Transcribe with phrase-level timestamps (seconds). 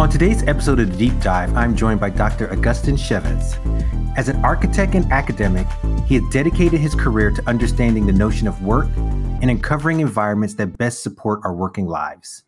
[0.00, 2.50] On today's episode of the Deep Dive, I'm joined by Dr.
[2.50, 3.58] Agustin Chevez.
[4.16, 5.66] As an architect and academic,
[6.06, 10.78] he has dedicated his career to understanding the notion of work and uncovering environments that
[10.78, 12.44] best support our working lives.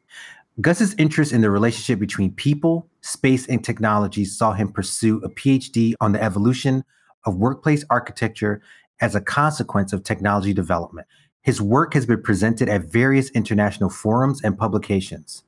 [0.63, 5.93] Gus's interest in the relationship between people, space, and technology saw him pursue a PhD
[6.01, 6.85] on the evolution
[7.27, 8.63] of workplace architecture
[9.03, 11.07] as a consequence of technology development.
[11.43, 15.45] His work has been presented at various international forums and publications.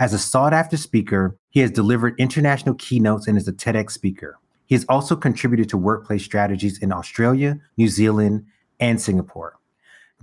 [0.00, 4.38] As a sought after speaker, he has delivered international keynotes and is a TEDx speaker.
[4.66, 8.46] He has also contributed to workplace strategies in Australia, New Zealand,
[8.78, 9.58] and Singapore.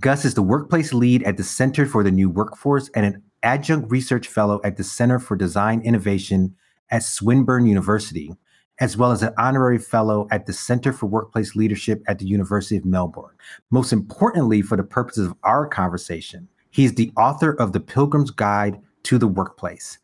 [0.00, 3.90] Gus is the workplace lead at the Center for the New Workforce and an adjunct
[3.90, 6.54] research fellow at the Center for Design Innovation
[6.90, 8.34] at Swinburne University,
[8.78, 12.78] as well as an honorary fellow at the Center for Workplace Leadership at the University
[12.78, 13.34] of Melbourne.
[13.70, 18.80] Most importantly, for the purposes of our conversation, he's the author of The Pilgrim's Guide
[19.06, 19.98] to the workplace.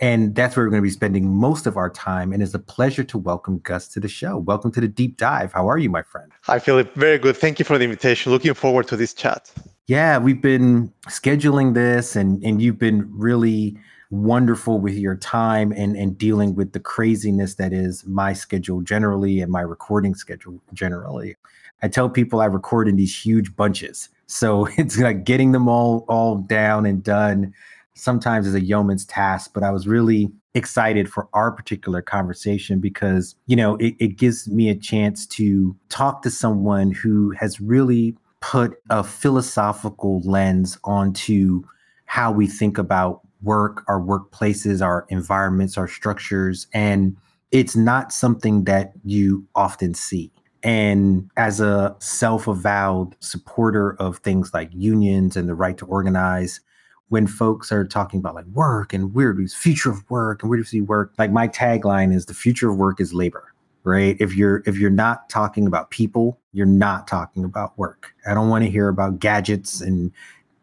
[0.00, 2.32] And that's where we're going to be spending most of our time.
[2.32, 4.38] And it's a pleasure to welcome Gus to the show.
[4.38, 5.52] Welcome to the deep dive.
[5.52, 6.30] How are you, my friend?
[6.42, 6.94] Hi, Philip.
[6.94, 7.36] Very good.
[7.36, 8.30] Thank you for the invitation.
[8.30, 9.50] Looking forward to this chat.
[9.86, 13.76] Yeah, we've been scheduling this, and, and you've been really
[14.10, 19.40] wonderful with your time and, and dealing with the craziness that is my schedule generally
[19.40, 21.36] and my recording schedule generally.
[21.82, 24.08] I tell people I record in these huge bunches.
[24.26, 27.54] So it's like getting them all all down and done
[27.98, 33.34] sometimes is a yeoman's task, but I was really excited for our particular conversation because,
[33.46, 38.16] you know, it, it gives me a chance to talk to someone who has really
[38.40, 41.62] put a philosophical lens onto
[42.06, 46.66] how we think about work, our workplaces, our environments, our structures.
[46.72, 47.16] And
[47.50, 50.32] it's not something that you often see.
[50.62, 56.60] And as a self avowed supporter of things like unions and the right to organize,
[57.08, 60.60] when folks are talking about like work and where future of work and where do
[60.60, 63.52] you see work like my tagline is the future of work is labor
[63.84, 64.16] right?
[64.20, 68.12] If you're if you're not talking about people you're not talking about work.
[68.26, 70.12] I don't want to hear about gadgets and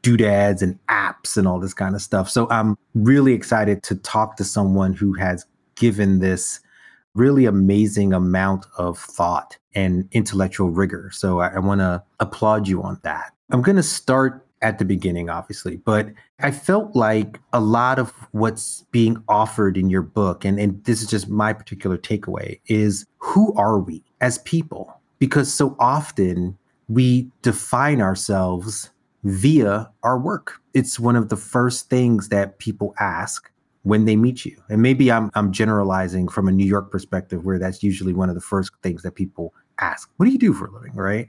[0.02, 2.30] doodads and apps and all this kind of stuff.
[2.30, 5.46] So i'm really excited to talk to someone who has
[5.76, 6.60] given this
[7.16, 11.10] really amazing amount of thought and intellectual rigor.
[11.12, 13.34] So i, I want to applaud you on that.
[13.52, 16.10] I'm going to start at the beginning, obviously, but
[16.40, 21.04] I felt like a lot of what's being offered in your book, and, and this
[21.04, 25.00] is just my particular takeaway, is who are we as people?
[25.20, 28.90] Because so often we define ourselves
[29.24, 30.60] via our work.
[30.74, 33.52] It's one of the first things that people ask
[33.84, 34.58] when they meet you.
[34.68, 38.36] And maybe I'm I'm generalizing from a New York perspective where that's usually one of
[38.36, 40.10] the first things that people ask.
[40.18, 41.28] What do you do for a living, right?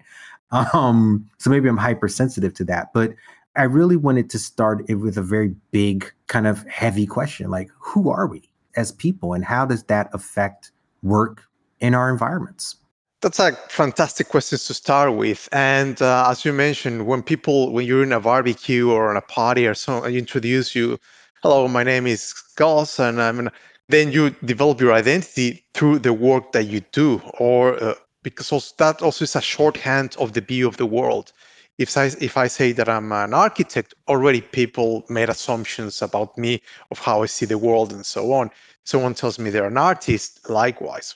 [0.51, 3.15] Um, so maybe I'm hypersensitive to that, but
[3.57, 7.71] I really wanted to start it with a very big, kind of heavy question like,
[7.79, 10.71] who are we as people, and how does that affect
[11.03, 11.43] work
[11.81, 12.77] in our environments?
[13.23, 15.49] That's a fantastic question to start with.
[15.51, 19.23] And uh, as you mentioned, when people, when you're in a barbecue or on a
[19.23, 20.99] party or so, I introduce you,
[21.43, 23.51] hello, my name is Gus, and I'm.
[23.89, 27.95] Then you develop your identity through the work that you do, or uh,
[28.26, 31.32] because also, that also is a shorthand of the view of the world.
[31.78, 36.60] If I, if I say that I'm an architect, already people made assumptions about me
[36.91, 38.50] of how I see the world and so on.
[38.82, 41.15] Someone tells me they're an artist, likewise.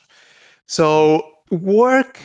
[0.66, 2.20] So work,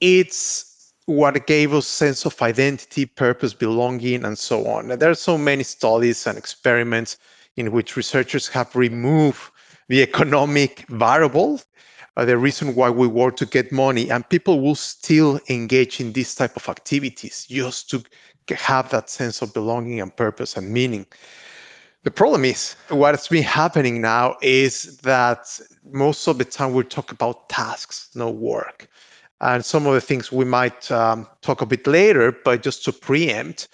[0.00, 4.96] it's what gave us sense of identity, purpose, belonging, and so on.
[5.00, 7.16] there are so many studies and experiments
[7.56, 9.40] in which researchers have removed
[9.88, 11.60] the economic variable
[12.16, 16.12] uh, the reason why we work to get money and people will still engage in
[16.12, 18.02] this type of activities just to
[18.54, 21.06] have that sense of belonging and purpose and meaning.
[22.02, 25.60] The problem is what's been happening now is that
[25.92, 28.88] most of the time we talk about tasks no work.
[29.40, 32.92] And some of the things we might um, talk a bit later but just to
[32.92, 33.68] preempt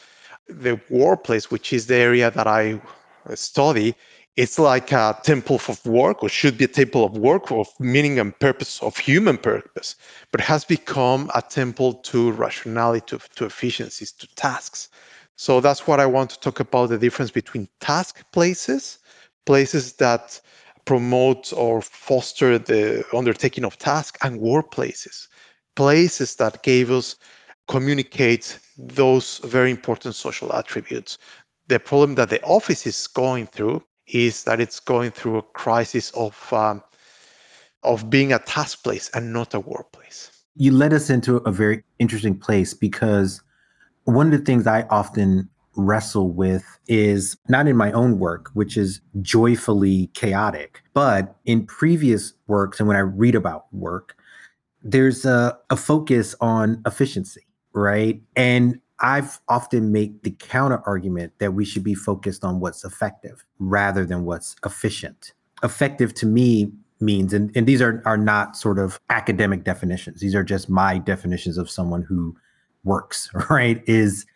[0.49, 2.81] the workplace which is the area that i
[3.35, 3.95] study
[4.37, 8.19] it's like a temple of work or should be a temple of work of meaning
[8.19, 9.97] and purpose of human purpose
[10.33, 14.89] but has become a temple to rationality to, to efficiencies to tasks
[15.37, 18.99] so that's what i want to talk about the difference between task places
[19.47, 20.41] places that
[20.87, 25.29] promote or foster the undertaking of tasks and workplaces,
[25.75, 27.17] places that gave us
[27.69, 31.19] communicate those very important social attributes.
[31.67, 36.11] The problem that the office is going through is that it's going through a crisis
[36.13, 36.83] of um,
[37.83, 40.31] of being a task place and not a workplace.
[40.57, 43.43] You led us into a very interesting place because
[44.05, 48.77] one of the things I often wrestle with is not in my own work, which
[48.77, 54.17] is joyfully chaotic, but in previous works and when I read about work,
[54.83, 58.23] there's a, a focus on efficiency, right?
[58.35, 63.45] And I've often made the counter argument that we should be focused on what's effective
[63.59, 65.33] rather than what's efficient.
[65.63, 70.35] Effective to me means, and, and these are, are not sort of academic definitions, these
[70.35, 72.37] are just my definitions of someone who
[72.85, 73.83] works, right?
[73.87, 74.27] Is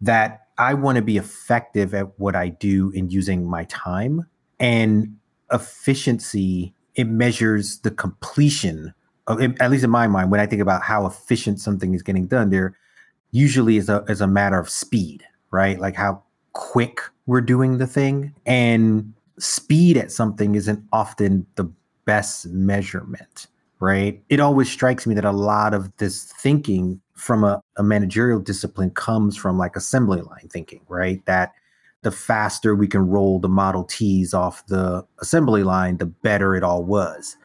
[0.00, 4.26] that I want to be effective at what I do in using my time.
[4.60, 5.16] And
[5.52, 8.94] efficiency, it measures the completion
[9.26, 12.26] of, at least in my mind, when I think about how efficient something is getting
[12.26, 12.76] done, there
[13.34, 15.80] usually is a, is a matter of speed, right?
[15.80, 16.22] Like how
[16.52, 18.32] quick we're doing the thing.
[18.46, 21.68] And speed at something isn't often the
[22.04, 23.48] best measurement,
[23.80, 24.22] right?
[24.28, 28.90] It always strikes me that a lot of this thinking from a, a managerial discipline
[28.90, 31.24] comes from like assembly line thinking, right?
[31.26, 31.54] That
[32.02, 36.62] the faster we can roll the Model Ts off the assembly line, the better it
[36.62, 37.36] all was.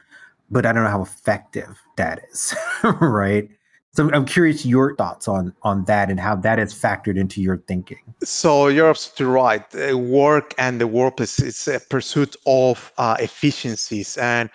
[0.52, 2.54] But I don't know how effective that is,
[2.84, 3.50] right?
[3.92, 7.58] So I'm curious your thoughts on on that and how that has factored into your
[7.68, 8.00] thinking.
[8.24, 9.96] So you're absolutely right.
[9.96, 14.50] work and the workplace is a pursuit of uh, efficiencies, and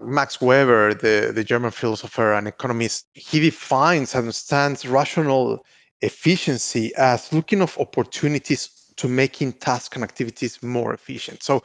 [0.00, 5.64] Max Weber, the, the German philosopher and economist, he defines and understands rational
[6.02, 11.42] efficiency as looking of opportunities to making tasks and activities more efficient.
[11.42, 11.62] So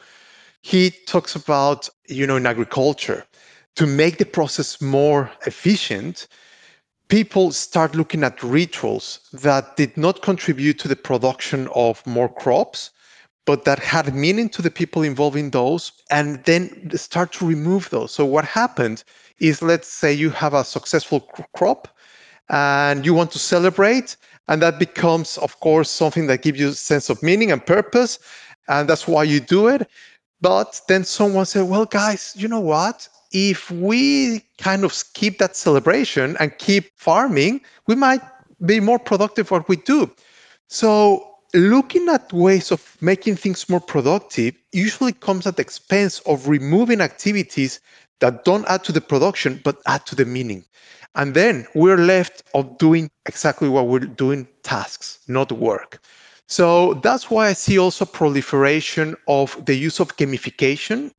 [0.62, 3.26] he talks about, you know, in agriculture,
[3.76, 6.28] to make the process more efficient,
[7.14, 12.90] people start looking at rituals that did not contribute to the production of more crops,
[13.46, 17.88] but that had meaning to the people involved in those and then start to remove
[17.92, 18.12] those.
[18.12, 19.04] So what happened
[19.38, 21.20] is let's say you have a successful
[21.56, 21.88] crop
[22.50, 24.18] and you want to celebrate
[24.48, 28.18] and that becomes of course something that gives you a sense of meaning and purpose
[28.70, 29.88] and that's why you do it.
[30.42, 35.56] But then someone said well guys you know what if we kind of skip that
[35.56, 38.22] celebration and keep farming we might
[38.66, 40.10] be more productive what we do.
[40.70, 46.48] So looking at ways of making things more productive usually comes at the expense of
[46.48, 47.80] removing activities
[48.20, 50.64] that don't add to the production but add to the meaning.
[51.16, 56.02] And then we're left of doing exactly what we're doing tasks not work.
[56.48, 61.12] So that's why i see also proliferation of the use of gamification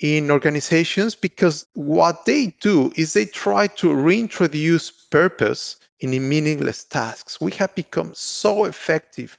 [0.00, 7.40] in organizations because what they do is they try to reintroduce purpose in meaningless tasks
[7.40, 9.36] we have become so effective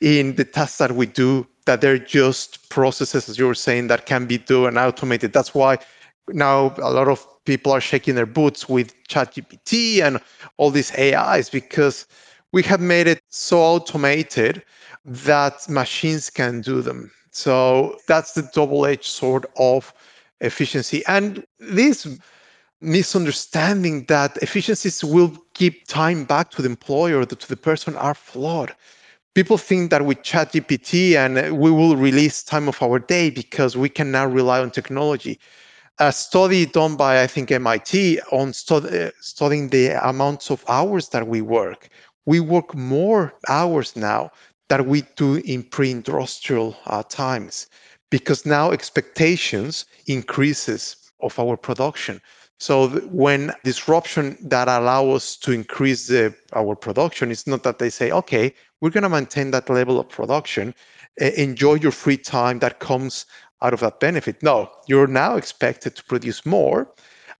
[0.00, 4.06] in the tasks that we do that they're just processes, as you were saying, that
[4.06, 5.32] can be done and automated.
[5.32, 5.78] That's why
[6.28, 10.20] now a lot of people are shaking their boots with ChatGPT and
[10.56, 12.06] all these AIs because
[12.52, 14.62] we have made it so automated
[15.04, 17.10] that machines can do them.
[17.32, 19.92] So that's the double-edged sword of
[20.40, 21.04] efficiency.
[21.06, 22.06] And this
[22.80, 28.14] misunderstanding that efficiencies will give time back to the employer or to the person are
[28.14, 28.74] flawed
[29.34, 33.76] people think that with ChatGPT and uh, we will release time of our day because
[33.76, 35.38] we can now rely on technology.
[35.98, 41.08] A study done by I think MIT on stud- uh, studying the amounts of hours
[41.10, 41.88] that we work.
[42.26, 44.30] We work more hours now
[44.72, 47.66] than we do in pre-industrial uh, times
[48.10, 52.22] because now expectations increases of our production.
[52.58, 52.88] So
[53.24, 58.10] when disruption that allow us to increase the, our production, it's not that they say,
[58.12, 60.74] okay, we're going to maintain that level of production,
[61.18, 63.26] enjoy your free time that comes
[63.60, 64.42] out of that benefit.
[64.42, 66.90] No, you're now expected to produce more,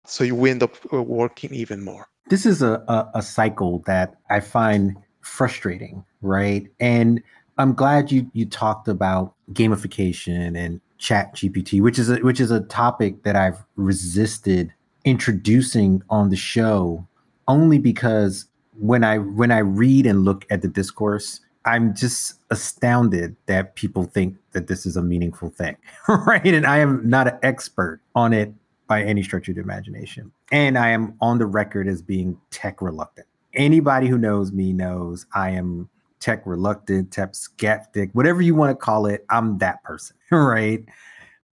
[0.05, 2.09] so you end up uh, working even more.
[2.29, 6.69] This is a, a, a cycle that I find frustrating, right?
[6.81, 7.23] And
[7.59, 12.53] I'm glad you you talked about gamification and chat gpt which is a, which is
[12.53, 14.73] a topic that i've resisted
[15.05, 17.05] introducing on the show
[17.49, 18.47] only because
[18.79, 24.05] when I when I read and look at the discourse, I'm just astounded that people
[24.05, 25.77] think that this is a meaningful thing,
[26.09, 26.47] right?
[26.47, 28.53] And I am not an expert on it
[28.89, 30.33] by any stretch of the imagination.
[30.51, 33.27] And I am on the record as being tech reluctant.
[33.55, 35.89] Anybody who knows me knows I am
[36.21, 40.85] tech reluctant, tech skeptic, whatever you want to call it, I'm that person, right?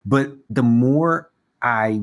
[0.06, 1.30] But the more
[1.62, 2.02] I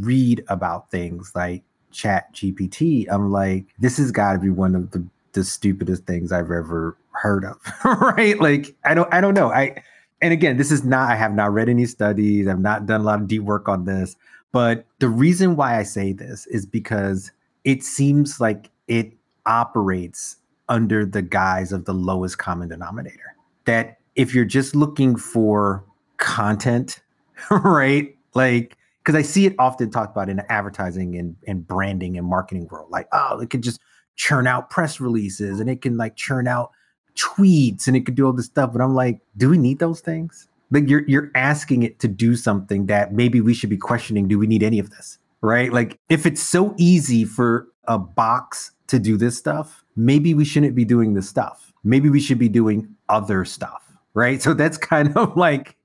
[0.00, 4.90] read about things like Chat GPT, I'm like, this has got to be one of
[4.90, 7.58] the, the stupidest things I've ever heard of.
[7.84, 8.38] right?
[8.40, 9.50] Like, I don't, I don't know.
[9.50, 9.82] I,
[10.20, 12.46] and again, this is not, I have not read any studies.
[12.46, 14.16] I've not done a lot of deep work on this.
[14.52, 17.30] But the reason why I say this is because
[17.64, 19.12] it seems like it
[19.46, 20.36] operates
[20.68, 23.36] under the guise of the lowest common denominator.
[23.64, 25.84] That if you're just looking for
[26.16, 27.00] content,
[27.50, 28.16] right?
[28.34, 32.68] Like, because I see it often talked about in advertising and, and branding and marketing
[32.70, 32.90] world.
[32.90, 33.80] Like, oh, it can just
[34.16, 36.70] churn out press releases and it can like churn out
[37.16, 38.72] tweets and it could do all this stuff.
[38.72, 40.48] But I'm like, do we need those things?
[40.70, 44.28] Like you're you're asking it to do something that maybe we should be questioning.
[44.28, 45.18] Do we need any of this?
[45.40, 45.72] Right?
[45.72, 50.74] Like if it's so easy for a box to do this stuff, maybe we shouldn't
[50.74, 51.72] be doing this stuff.
[51.82, 53.82] Maybe we should be doing other stuff.
[54.14, 54.42] Right.
[54.42, 55.76] So that's kind of like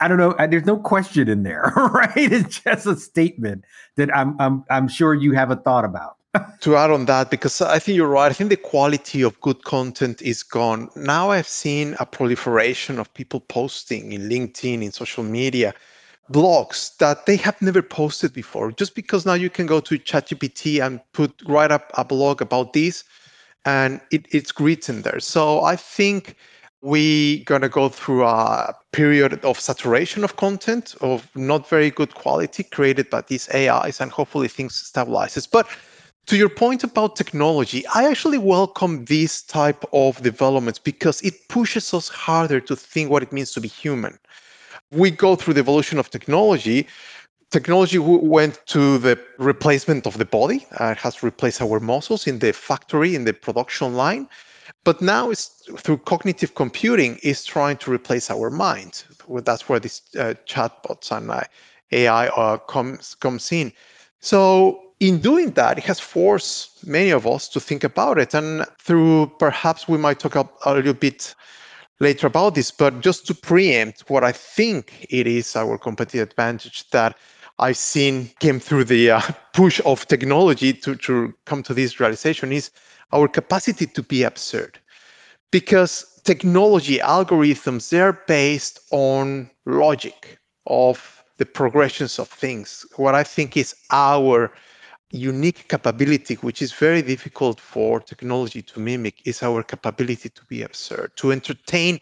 [0.00, 0.34] I don't know.
[0.48, 2.16] There's no question in there, right?
[2.16, 3.64] It's just a statement
[3.96, 6.16] that I'm I'm I'm sure you have a thought about.
[6.60, 8.30] to add on that, because I think you're right.
[8.30, 10.90] I think the quality of good content is gone.
[10.96, 15.72] Now I've seen a proliferation of people posting in LinkedIn, in social media,
[16.32, 18.72] blogs that they have never posted before.
[18.72, 22.72] Just because now you can go to ChatGPT and put write up a blog about
[22.72, 23.04] this,
[23.64, 25.20] and it, it's written there.
[25.20, 26.36] So I think
[26.82, 32.62] we're gonna go through a period of saturation of content of not very good quality
[32.62, 35.48] created by these AIs, and hopefully things stabilizes.
[35.50, 35.68] But
[36.26, 41.94] to your point about technology, I actually welcome this type of developments because it pushes
[41.94, 44.18] us harder to think what it means to be human.
[44.92, 46.86] We go through the evolution of technology.
[47.50, 50.66] Technology went to the replacement of the body.
[50.80, 54.28] Uh, it has replaced our muscles in the factory, in the production line.
[54.84, 59.04] But now it's through cognitive computing is trying to replace our mind.
[59.28, 61.42] That's where these uh, chatbots and uh,
[61.92, 63.72] AI uh, comes comes in.
[64.20, 68.34] So in doing that, it has forced many of us to think about it.
[68.34, 71.34] And through perhaps we might talk a little bit
[72.00, 76.88] later about this, but just to preempt what I think it is our competitive advantage
[76.90, 77.16] that
[77.58, 79.20] I've seen came through the uh,
[79.52, 82.70] push of technology to, to come to this realization is
[83.12, 84.78] our capacity to be absurd.
[85.50, 92.84] Because technology algorithms, they're based on logic of the progressions of things.
[92.96, 94.50] What I think is our
[95.10, 100.62] unique capability, which is very difficult for technology to mimic, is our capability to be
[100.62, 102.00] absurd, to entertain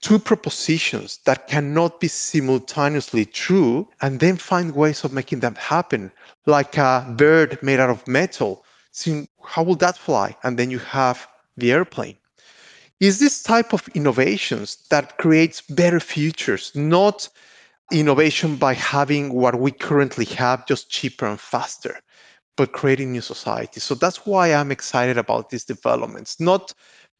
[0.00, 6.10] two propositions that cannot be simultaneously true and then find ways of making them happen,
[6.46, 10.36] like a bird made out of metal so how will that fly?
[10.42, 12.16] And then you have the airplane.
[13.00, 17.28] Is this type of innovations that creates better futures, not
[17.90, 22.00] innovation by having what we currently have just cheaper and faster,
[22.56, 23.82] but creating new societies.
[23.82, 26.72] So that's why I'm excited about these developments, not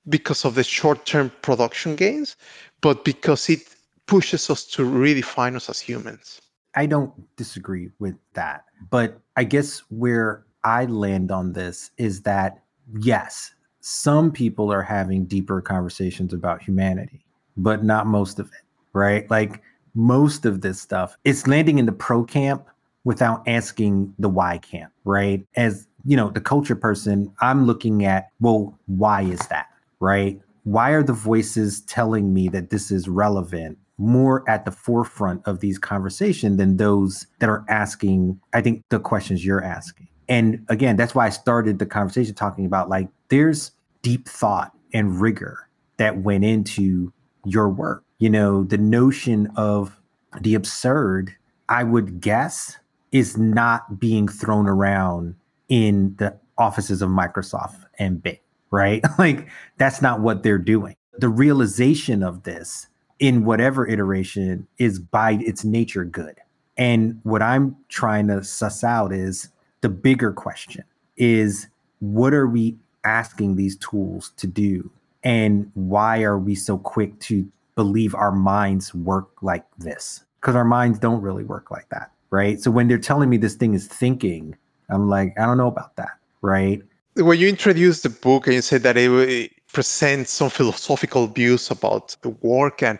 [0.08, 2.36] because of the short-term production gains,
[2.80, 3.60] but because it
[4.06, 6.40] pushes us to redefine us as humans.
[6.74, 8.64] I don't disagree with that.
[8.90, 12.62] But I guess where I land on this is that
[12.98, 17.24] yes, some people are having deeper conversations about humanity,
[17.56, 19.30] but not most of it, right?
[19.30, 19.62] Like
[19.94, 22.68] most of this stuff, it's landing in the pro camp
[23.04, 25.46] without asking the why camp, right?
[25.56, 29.66] As you know, the culture person, I'm looking at, well, why is that,
[30.00, 30.40] right?
[30.64, 35.60] Why are the voices telling me that this is relevant more at the forefront of
[35.60, 40.08] these conversations than those that are asking, I think, the questions you're asking?
[40.28, 45.20] And again, that's why I started the conversation talking about like there's deep thought and
[45.20, 47.12] rigor that went into
[47.44, 48.04] your work.
[48.18, 50.00] You know, the notion of
[50.40, 51.34] the absurd,
[51.68, 52.78] I would guess,
[53.12, 55.34] is not being thrown around
[55.68, 58.38] in the offices of Microsoft and Bing,
[58.70, 59.02] right?
[59.18, 60.96] like that's not what they're doing.
[61.18, 62.88] The realization of this
[63.18, 66.36] in whatever iteration is by its nature good.
[66.76, 69.48] And what I'm trying to suss out is
[69.82, 70.84] the bigger question
[71.16, 71.68] is
[72.00, 74.90] what are we asking these tools to do?
[75.22, 80.24] And why are we so quick to believe our minds work like this?
[80.40, 82.60] Because our minds don't really work like that, right?
[82.60, 84.56] So when they're telling me this thing is thinking,
[84.88, 86.82] I'm like, I don't know about that, right?
[87.14, 92.16] When you introduced the book and you said that it presents some philosophical views about
[92.22, 92.98] the work and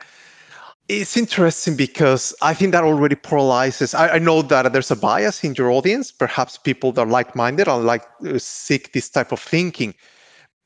[0.89, 3.95] it's interesting because I think that already paralyzes.
[3.95, 7.69] I, I, know that there's a bias in your audience, perhaps people that are like-minded
[7.69, 9.95] and like uh, seek this type of thinking.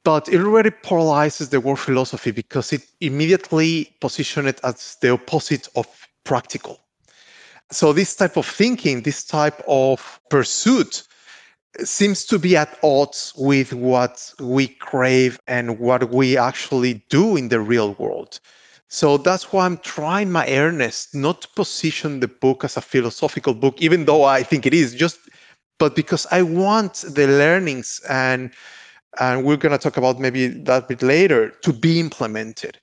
[0.02, 5.68] But it already paralyzes the word philosophy because it immediately positions it as the opposite
[5.76, 5.87] of
[6.25, 6.80] practical.
[7.70, 11.06] So, this type of thinking, this type of pursuit,
[11.85, 17.49] seems to be at odds with what we crave and what we actually do in
[17.49, 18.40] the real world.
[18.88, 23.52] So that's why I'm trying my earnest not to position the book as a philosophical
[23.52, 25.18] book, even though I think it is, just
[25.78, 28.50] but because I want the learnings and
[29.18, 32.78] and we're going to talk about maybe that bit later to be implemented.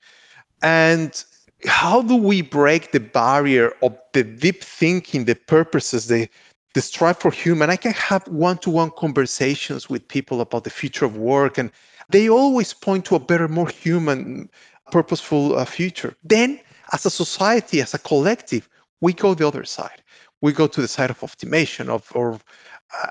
[0.63, 1.23] And
[1.65, 6.27] how do we break the barrier of the deep thinking, the purposes, the
[6.73, 7.69] the strive for human?
[7.69, 11.71] I can have one-to-one conversations with people about the future of work, and
[12.09, 14.49] they always point to a better, more human
[14.91, 16.15] purposeful uh, future.
[16.23, 16.59] Then,
[16.91, 18.67] as a society, as a collective,
[19.01, 20.01] we go the other side.
[20.41, 22.39] We go to the side of optimization, of or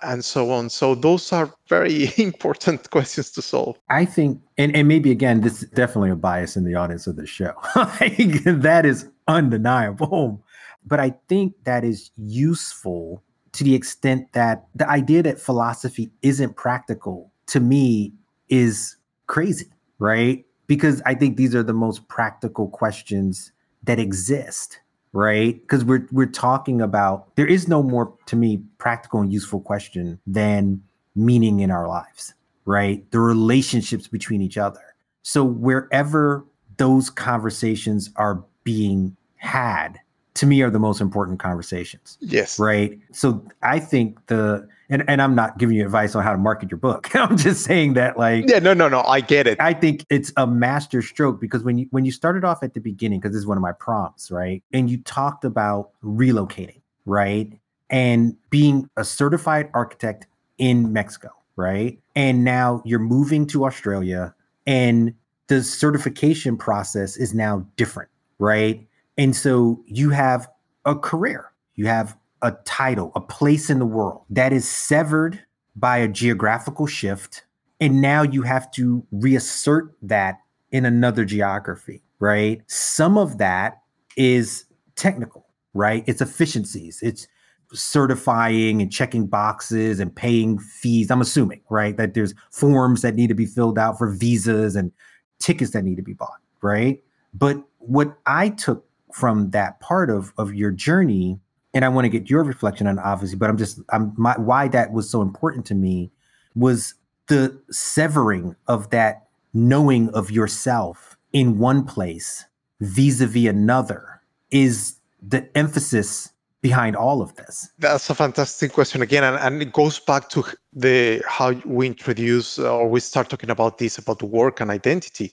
[0.03, 0.71] and so on.
[0.71, 3.79] So those are very important questions to solve.
[3.89, 7.17] I think, and, and maybe again, this is definitely a bias in the audience of
[7.17, 7.53] the show.
[7.75, 10.45] that is undeniable.
[10.85, 13.23] But I think that is useful
[13.53, 18.13] to the extent that the idea that philosophy isn't practical to me
[18.49, 18.97] is
[19.27, 19.67] crazy,
[19.99, 20.45] right?
[20.73, 24.81] because I think these are the most practical questions that exist,
[25.13, 25.61] right?
[25.61, 30.19] Because we're we're talking about there is no more to me practical and useful question
[30.27, 30.83] than
[31.15, 33.09] meaning in our lives, right?
[33.11, 34.81] The relationships between each other.
[35.23, 36.45] So wherever
[36.79, 40.01] those conversations are being had,
[40.35, 42.19] to me are the most important conversations.
[42.21, 42.59] Yes.
[42.59, 42.99] Right.
[43.13, 46.71] So I think the and, and I'm not giving you advice on how to market
[46.71, 47.09] your book.
[47.17, 49.01] I'm just saying that like Yeah, no, no, no.
[49.01, 49.59] I get it.
[49.59, 52.81] I think it's a master stroke because when you when you started off at the
[52.81, 54.63] beginning, because this is one of my prompts, right?
[54.73, 57.59] And you talked about relocating, right?
[57.89, 60.27] And being a certified architect
[60.59, 61.99] in Mexico, right?
[62.15, 64.35] And now you're moving to Australia
[64.67, 65.15] and
[65.49, 68.87] the certification process is now different, right?
[69.17, 70.49] And so you have
[70.85, 75.41] a career, you have a title, a place in the world that is severed
[75.77, 77.45] by a geographical shift.
[77.81, 80.39] And now you have to reassert that
[80.71, 82.63] in another geography, right?
[82.67, 83.83] Some of that
[84.17, 84.65] is
[84.97, 86.05] technical, right?
[86.07, 87.27] It's efficiencies, it's
[87.73, 91.11] certifying and checking boxes and paying fees.
[91.11, 91.97] I'm assuming, right?
[91.97, 94.93] That there's forms that need to be filled out for visas and
[95.39, 97.03] tickets that need to be bought, right?
[97.35, 101.41] But what I took from that part of of your journey
[101.75, 104.69] and i want to get your reflection on obviously but i'm just i'm my why
[104.69, 106.11] that was so important to me
[106.55, 106.95] was
[107.29, 112.45] the severing of that knowing of yourself in one place
[112.81, 116.31] vis-a-vis another is the emphasis
[116.63, 120.45] behind all of this that's a fantastic question again and, and it goes back to
[120.73, 125.33] the how we introduce uh, or we start talking about this about work and identity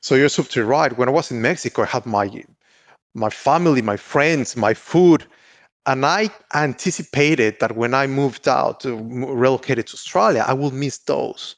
[0.00, 2.28] so you're absolutely right when i was in mexico i had my
[3.18, 5.26] my family, my friends, my food.
[5.88, 11.56] And I anticipated that when I moved out, relocated to Australia, I would miss those.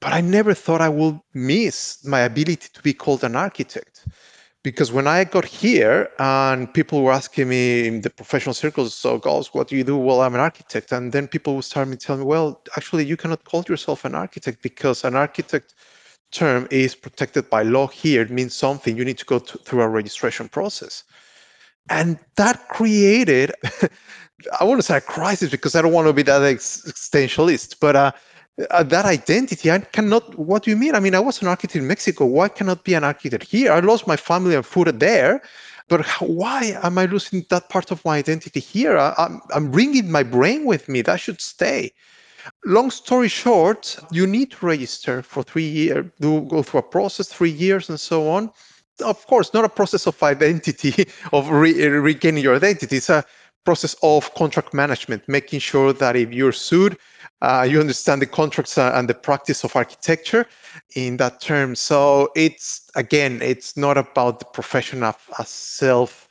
[0.00, 4.06] But I never thought I would miss my ability to be called an architect.
[4.62, 9.16] Because when I got here and people were asking me in the professional circles, so
[9.16, 9.96] Gus, what do you do?
[9.96, 10.92] Well, I'm an architect.
[10.92, 14.14] And then people would start me telling me, well, actually, you cannot call yourself an
[14.14, 15.74] architect because an architect
[16.32, 18.94] term is protected by law here, it means something.
[18.94, 21.04] You need to go to, through a registration process.
[21.90, 23.52] And that created,
[24.60, 27.94] I want to say a crisis because I don't want to be that existentialist, but
[27.96, 28.12] uh,
[28.70, 30.94] uh, that identity, I cannot, what do you mean?
[30.94, 32.24] I mean, I was an architect in Mexico.
[32.24, 33.72] Why cannot be an architect here?
[33.72, 35.42] I lost my family and food there.
[35.88, 38.96] But how, why am I losing that part of my identity here?
[38.96, 41.02] I, I'm, I'm bringing my brain with me.
[41.02, 41.92] That should stay.
[42.64, 47.28] Long story short, you need to register for three years, do go through a process,
[47.28, 48.50] three years, and so on.
[49.02, 52.96] Of course, not a process of identity, of re- regaining your identity.
[52.96, 53.24] It's a
[53.64, 56.96] process of contract management, making sure that if you're sued,
[57.40, 60.46] uh, you understand the contracts uh, and the practice of architecture
[60.94, 61.74] in that term.
[61.74, 66.28] So it's again, it's not about the profession of a self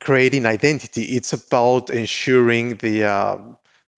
[0.00, 1.02] creating identity.
[1.04, 3.38] It's about ensuring the uh,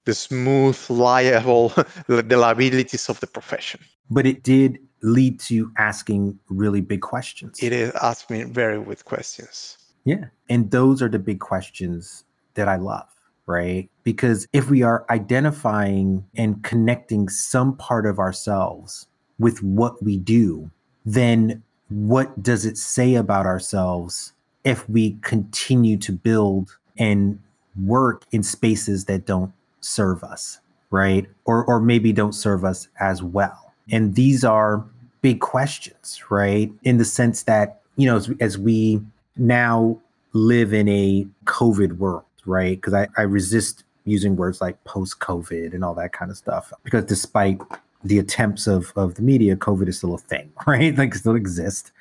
[0.05, 1.71] the smooth, liable,
[2.07, 3.81] the liabilities of the profession.
[4.09, 7.63] But it did lead to asking really big questions.
[7.63, 9.79] It is asking very good questions.
[10.05, 10.27] Yeah.
[10.49, 13.09] And those are the big questions that I love,
[13.47, 13.91] right?
[14.05, 19.07] Because if we are identifying and connecting some part of ourselves
[19.39, 20.71] with what we do,
[21.05, 24.33] then what does it say about ourselves
[24.65, 27.39] if we continue to build and
[27.85, 31.27] work in spaces that don't serve us, right?
[31.45, 33.66] Or or maybe don't serve us as well.
[33.91, 34.85] And these are
[35.23, 36.71] big questions, right?
[36.83, 39.01] In the sense that, you know, as, as we
[39.37, 39.99] now
[40.33, 42.77] live in a COVID world, right?
[42.77, 46.73] Because I, I resist using words like post COVID and all that kind of stuff.
[46.85, 47.61] Because despite
[48.05, 50.97] the attempts of, of the media, COVID is still a thing, right?
[50.97, 51.93] Like still exists,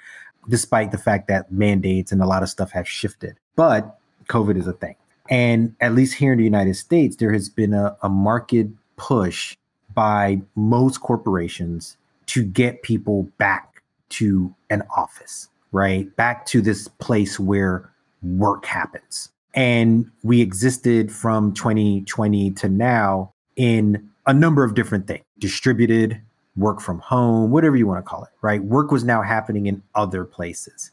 [0.48, 3.36] despite the fact that mandates and a lot of stuff have shifted.
[3.56, 4.96] But COVID is a thing.
[5.30, 8.54] And at least here in the United States, there has been a, a marked
[8.98, 9.56] push
[9.96, 16.14] by most corporations to get people back to an office, right?
[16.16, 17.90] Back to this place where
[18.22, 19.30] work happens.
[19.54, 26.22] And we existed from 2020 to now in a number of different things distributed,
[26.56, 28.64] work from home, whatever you want to call it, right?
[28.64, 30.92] Work was now happening in other places.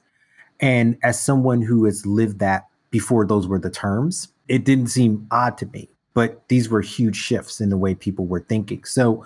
[0.61, 5.27] And as someone who has lived that before those were the terms, it didn't seem
[5.31, 5.89] odd to me.
[6.15, 8.85] But these were huge shifts in the way people were thinking.
[8.85, 9.25] So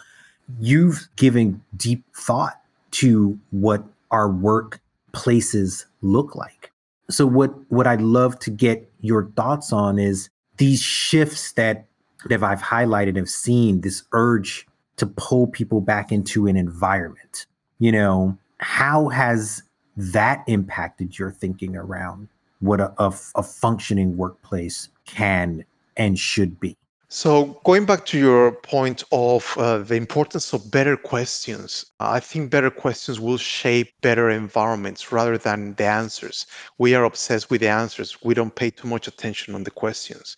[0.61, 2.61] you've given deep thought
[2.92, 4.81] to what our work
[5.12, 6.72] places look like.
[7.11, 11.87] So what what I'd love to get your thoughts on is these shifts that
[12.29, 17.46] that I've highlighted have seen this urge to pull people back into an environment.
[17.79, 19.62] You know, how has
[19.96, 22.29] that impacted your thinking around
[22.61, 25.64] what a, a, a functioning workplace can
[25.96, 26.76] and should be?
[27.09, 32.50] So, going back to your point of uh, the importance of better questions, I think
[32.50, 36.46] better questions will shape better environments rather than the answers.
[36.78, 40.37] We are obsessed with the answers, we don't pay too much attention on the questions.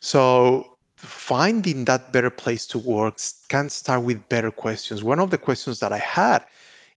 [0.00, 5.04] So, finding that better place to work can start with better questions.
[5.04, 6.44] One of the questions that I had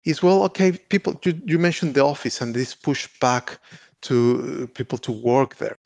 [0.04, 3.60] is well, okay, people, you, you mentioned the office and this push back
[4.02, 5.78] to people to work there.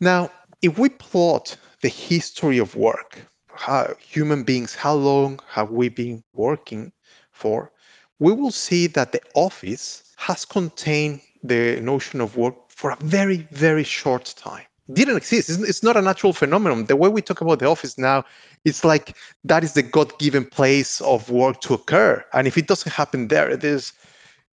[0.00, 0.30] Now,
[0.62, 3.18] if we plot the history of work,
[3.48, 6.92] how human beings, how long have we been working
[7.32, 7.72] for,
[8.18, 13.48] we will see that the office has contained the notion of work for a very,
[13.50, 14.64] very short time.
[14.92, 15.48] Didn't exist.
[15.48, 16.86] It's not a natural phenomenon.
[16.86, 18.24] The way we talk about the office now,
[18.64, 22.24] it's like that is the God given place of work to occur.
[22.32, 23.92] And if it doesn't happen there, there's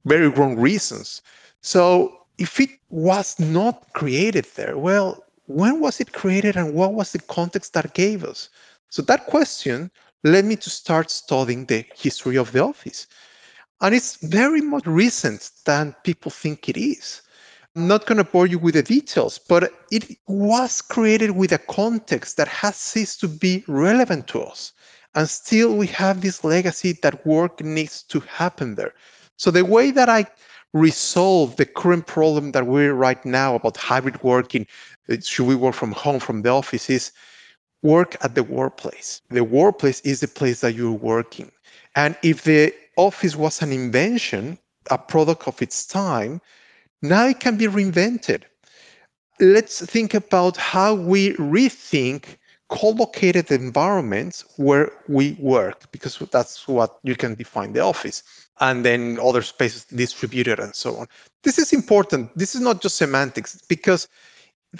[0.04, 1.22] very wrong reasons.
[1.62, 7.12] So if it was not created there, well, when was it created and what was
[7.12, 8.49] the context that gave us?
[8.89, 9.91] So that question
[10.23, 13.08] led me to start studying the history of the office.
[13.81, 17.21] And it's very much recent than people think it is.
[17.75, 21.58] I'm not going to bore you with the details, but it was created with a
[21.58, 24.71] context that has ceased to be relevant to us.
[25.13, 28.93] And still, we have this legacy that work needs to happen there.
[29.38, 30.25] So, the way that I
[30.76, 34.68] resolve the current problem that we're right now about hybrid working,
[35.10, 37.14] uh, should we work from home, from the office, is
[37.82, 39.22] work at the workplace.
[39.30, 41.50] The workplace is the place that you're working.
[41.96, 44.60] And if the office was an invention,
[44.92, 46.42] a product of its time,
[47.02, 48.42] now it can be reinvented.
[49.40, 57.16] Let's think about how we rethink co-located environments where we work, because that's what you
[57.16, 58.24] can define the office,
[58.60, 61.08] and then other spaces distributed and so on.
[61.44, 62.36] This is important.
[62.38, 64.08] This is not just semantics, because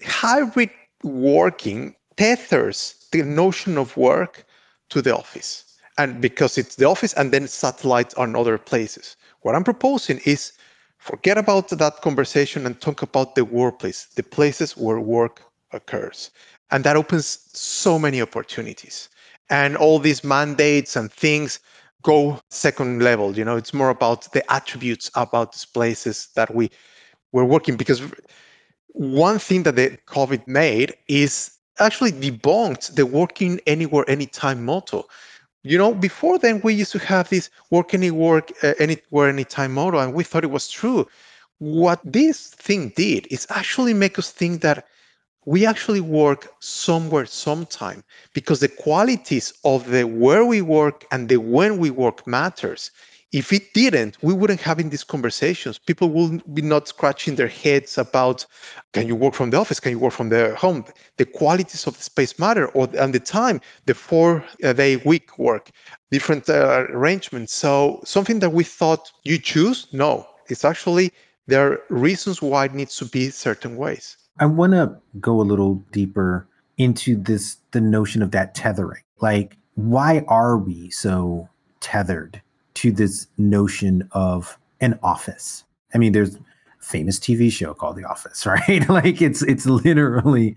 [0.04, 0.70] hybrid
[1.04, 4.46] working tethers the notion of work
[4.90, 5.78] to the office.
[5.98, 9.16] And because it's the office and then satellites on other places.
[9.42, 10.52] What I'm proposing is
[10.98, 16.32] forget about that conversation and talk about the workplace, the places where work occurs.
[16.72, 19.08] And that opens so many opportunities.
[19.50, 21.60] And all these mandates and things
[22.06, 23.36] go second level.
[23.38, 26.70] You know, it's more about the attributes about these places that we
[27.32, 28.02] we're working because
[28.94, 35.06] one thing that the COVID made is actually debunked the working anywhere, anytime motto.
[35.64, 40.14] You know, before then we used to have this work uh, anywhere, anytime motto, and
[40.14, 41.08] we thought it was true.
[41.58, 44.86] What this thing did is actually make us think that
[45.46, 48.04] we actually work somewhere sometime
[48.34, 52.92] because the qualities of the where we work and the when we work matters
[53.36, 55.78] if it didn't, we wouldn't having these conversations.
[55.78, 58.46] People will be not scratching their heads about
[58.94, 59.82] can you work from the office?
[59.82, 60.86] Can you work from the home?
[61.18, 65.70] The qualities of the space matter, or and the time, the four-day week work,
[66.12, 67.54] different uh, arrangements.
[67.54, 71.12] So something that we thought you choose, no, it's actually
[71.48, 74.16] there are reasons why it needs to be certain ways.
[74.40, 79.04] I want to go a little deeper into this the notion of that tethering.
[79.22, 82.42] Like, why are we so tethered
[82.76, 85.64] to this notion of an office.
[85.94, 86.40] I mean, there's a
[86.80, 88.88] famous TV show called The Office, right?
[88.90, 90.56] like it's it's literally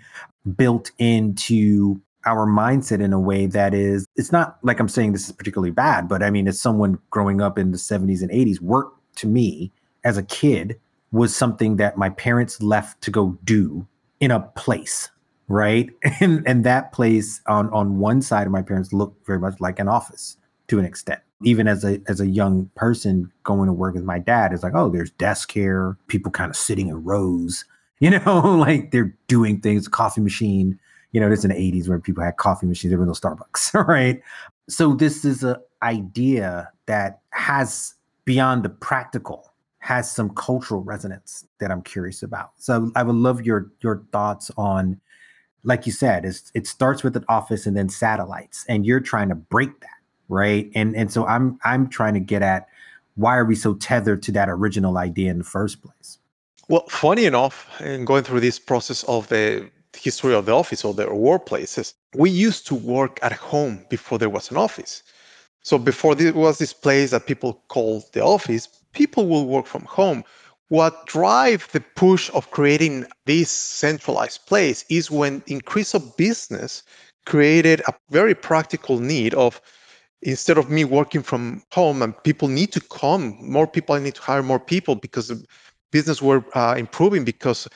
[0.56, 5.26] built into our mindset in a way that is it's not like I'm saying this
[5.26, 8.60] is particularly bad, but I mean as someone growing up in the 70s and 80s,
[8.60, 9.72] work to me
[10.04, 10.78] as a kid
[11.12, 13.86] was something that my parents left to go do
[14.20, 15.10] in a place
[15.48, 15.90] right?
[16.20, 19.78] And and that place on on one side of my parents looked very much like
[19.78, 20.36] an office
[20.68, 21.20] to an extent.
[21.42, 24.74] Even as a as a young person going to work with my dad, it's like,
[24.74, 27.64] oh, there's desk here, people kind of sitting in rows,
[28.00, 30.78] you know, like they're doing things, coffee machine.
[31.12, 33.72] You know, this in the 80s where people had coffee machines, there were no Starbucks,
[33.88, 34.20] right?
[34.68, 37.94] So this is an idea that has
[38.26, 39.47] beyond the practical
[39.78, 42.52] has some cultural resonance that I'm curious about.
[42.56, 45.00] So I would love your your thoughts on,
[45.64, 49.34] like you said, it starts with an office and then satellites, and you're trying to
[49.34, 50.70] break that, right?
[50.74, 52.66] And and so I'm I'm trying to get at
[53.14, 56.18] why are we so tethered to that original idea in the first place?
[56.68, 60.94] Well, funny enough, in going through this process of the history of the office or
[60.94, 65.02] the workplaces, we used to work at home before there was an office.
[65.62, 69.84] So before there was this place that people called the office, people will work from
[69.84, 70.24] home.
[70.68, 76.82] What drive the push of creating this centralized place is when increase of business
[77.24, 79.60] created a very practical need of
[80.22, 84.14] instead of me working from home and people need to come more people i need
[84.14, 85.32] to hire more people because
[85.92, 87.68] business were uh, improving because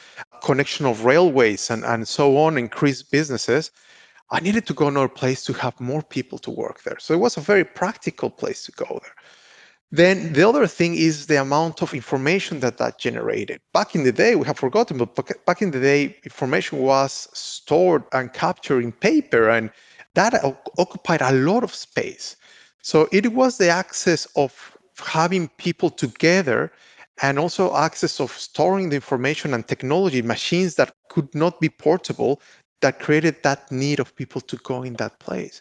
[0.43, 3.71] connection of railways and, and so on increased businesses
[4.31, 7.21] i needed to go another place to have more people to work there so it
[7.21, 9.15] was a very practical place to go there
[9.93, 13.61] then the other thing is the amount of information that that generated.
[13.75, 18.03] Back in the day, we have forgotten, but back in the day, information was stored
[18.13, 19.71] and captured in paper, and
[20.15, 20.33] that
[20.79, 22.37] occupied a lot of space.
[22.81, 26.73] So it was the access of having people together
[27.21, 32.41] and also access of storing the information and technology, machines that could not be portable,
[32.81, 35.61] that created that need of people to go in that place.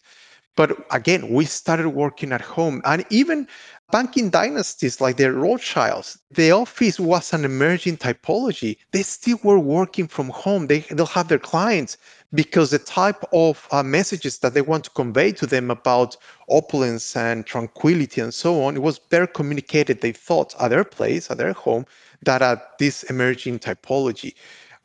[0.56, 2.82] But again, we started working at home.
[2.84, 3.48] And even
[3.91, 8.77] banking dynasties like the Rothschilds, the office was an emerging typology.
[8.91, 10.67] They still were working from home.
[10.67, 11.97] They, they'll have their clients
[12.34, 16.15] because the type of uh, messages that they want to convey to them about
[16.49, 21.30] opulence and tranquility and so on, it was better communicated, they thought, at their place,
[21.30, 21.86] at their home,
[22.23, 24.34] than at this emerging typology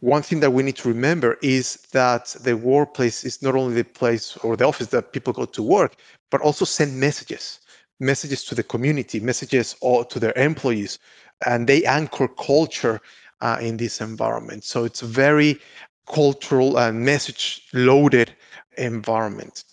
[0.00, 3.84] one thing that we need to remember is that the workplace is not only the
[3.84, 5.96] place or the office that people go to work,
[6.30, 7.60] but also send messages,
[8.00, 10.98] messages to the community, messages to their employees,
[11.46, 13.00] and they anchor culture
[13.40, 14.64] uh, in this environment.
[14.64, 15.58] So it's a very
[16.06, 18.34] cultural and message loaded
[18.78, 19.64] environment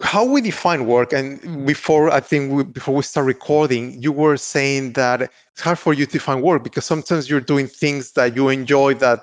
[0.00, 4.36] how we define work and before i think we, before we start recording you were
[4.36, 8.34] saying that it's hard for you to define work because sometimes you're doing things that
[8.34, 9.20] you enjoy that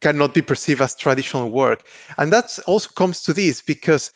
[0.00, 1.86] cannot be perceived as traditional work
[2.18, 4.12] and that also comes to this because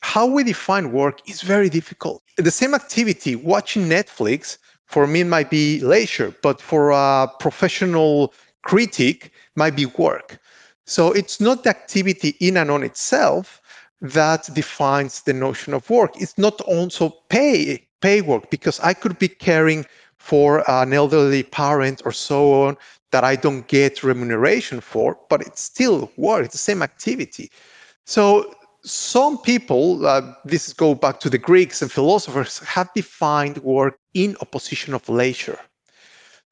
[0.00, 5.50] how we define work is very difficult the same activity watching netflix for me might
[5.50, 8.32] be leisure but for a professional
[8.62, 10.38] critic might be work
[10.84, 13.60] so it's not the activity in and on itself
[14.00, 16.12] that defines the notion of work.
[16.20, 19.84] It's not also pay pay work because I could be caring
[20.18, 22.76] for an elderly parent or so on
[23.10, 26.44] that I don't get remuneration for, but it's still work.
[26.44, 27.50] It's the same activity.
[28.04, 33.98] So some people, uh, this go back to the Greeks and philosophers, have defined work
[34.14, 35.58] in opposition of leisure.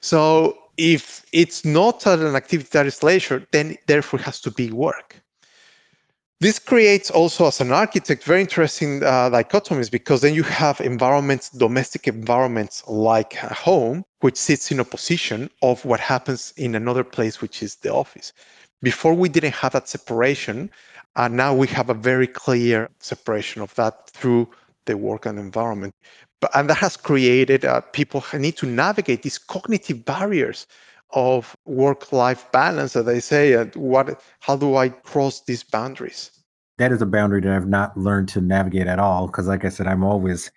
[0.01, 5.23] So if it's not an activity that is leisure, then therefore has to be work.
[6.39, 11.49] This creates also, as an architect, very interesting uh, dichotomies because then you have environments,
[11.49, 17.41] domestic environments like a home, which sits in opposition of what happens in another place,
[17.41, 18.35] which is the office.
[18.83, 20.71] Before we didn't have that separation,
[21.17, 24.49] and now we have a very clear separation of that through
[24.85, 25.95] the work and environment.
[26.41, 30.67] But, and that has created uh, people need to navigate these cognitive barriers
[31.13, 36.31] of work-life balance that they say and what how do i cross these boundaries
[36.79, 39.69] that is a boundary that i've not learned to navigate at all because like i
[39.69, 40.51] said i'm always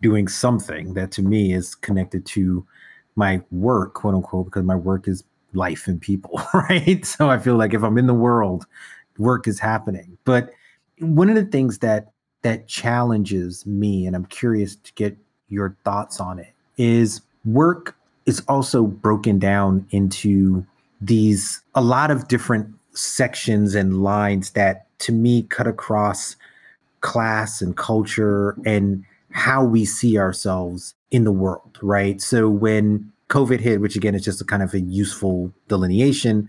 [0.00, 2.66] doing something that to me is connected to
[3.16, 7.56] my work quote unquote because my work is life and people right so i feel
[7.56, 8.66] like if i'm in the world
[9.18, 10.50] work is happening but
[10.98, 15.16] one of the things that that challenges me and i'm curious to get
[15.48, 17.96] your thoughts on it is work
[18.26, 20.64] is also broken down into
[21.00, 26.36] these a lot of different sections and lines that to me cut across
[27.00, 32.20] class and culture and how we see ourselves in the world, right?
[32.20, 36.48] So when COVID hit, which again is just a kind of a useful delineation,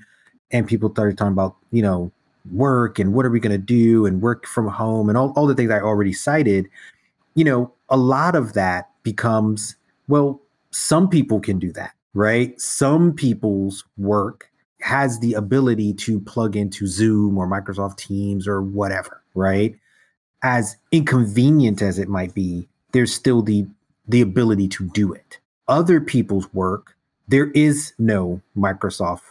[0.52, 2.12] and people started talking about, you know,
[2.51, 5.47] work and what are we going to do and work from home and all, all
[5.47, 6.67] the things I already cited,
[7.36, 9.75] you know, a lot of that becomes,
[10.08, 12.60] well, some people can do that, right?
[12.60, 14.49] Some people's work
[14.82, 19.75] has the ability to plug into Zoom or Microsoft Teams or whatever, right?
[20.41, 23.65] As inconvenient as it might be, there's still the
[24.06, 25.39] the ability to do it.
[25.69, 26.97] Other people's work,
[27.29, 29.21] there is no Microsoft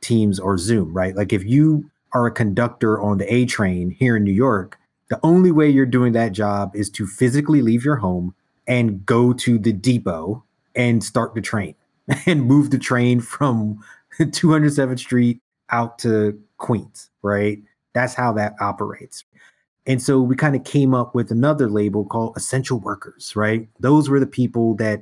[0.00, 1.14] Teams or Zoom, right?
[1.14, 5.20] Like if you are a conductor on the A train here in New York, the
[5.22, 8.34] only way you're doing that job is to physically leave your home
[8.66, 10.42] and go to the depot
[10.74, 11.74] and start the train
[12.26, 13.82] and move the train from
[14.20, 17.58] 207th Street out to Queens, right?
[17.94, 19.24] That's how that operates.
[19.86, 23.68] And so we kind of came up with another label called essential workers, right?
[23.80, 25.00] Those were the people that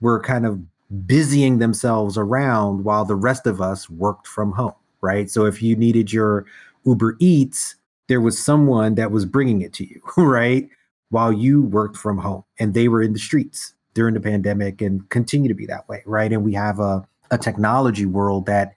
[0.00, 0.60] were kind of
[1.06, 5.30] busying themselves around while the rest of us worked from home, right?
[5.30, 6.46] So if you needed your
[6.84, 7.76] Uber Eats,
[8.08, 10.68] there was someone that was bringing it to you, right?
[11.10, 15.08] While you worked from home and they were in the streets during the pandemic and
[15.08, 16.32] continue to be that way, right?
[16.32, 18.74] And we have a, a technology world that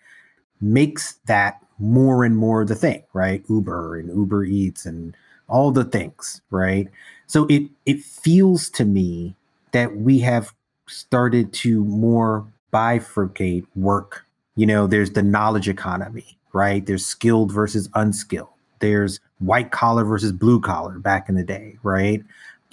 [0.61, 3.43] makes that more and more the thing, right?
[3.49, 5.15] Uber and Uber Eats and
[5.47, 6.87] all the things, right?
[7.27, 9.35] So it it feels to me
[9.71, 10.53] that we have
[10.87, 14.25] started to more bifurcate work.
[14.55, 16.85] You know, there's the knowledge economy, right?
[16.85, 18.49] There's skilled versus unskilled.
[18.79, 22.21] There's white collar versus blue collar back in the day, right?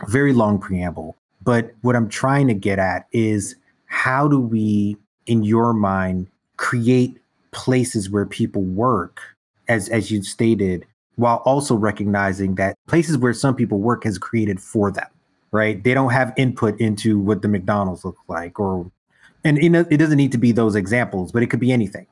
[0.07, 1.17] Very long preamble.
[1.43, 3.55] But what I'm trying to get at is
[3.87, 7.19] how do we, in your mind, create
[7.53, 9.21] places where people work,
[9.69, 10.85] as as you stated,
[11.17, 15.09] while also recognizing that places where some people work has created for them,
[15.53, 15.83] right?
[15.83, 18.91] They don't have input into what the McDonald's look like, or
[19.45, 22.07] and it doesn't need to be those examples, but it could be anything.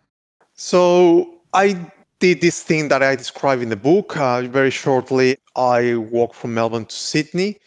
[0.55, 1.77] So I
[2.19, 5.37] did this thing that I describe in the book uh, very shortly.
[5.55, 7.59] I walked from Melbourne to Sydney,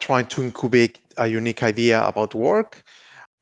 [0.00, 2.82] trying to incubate a unique idea about work,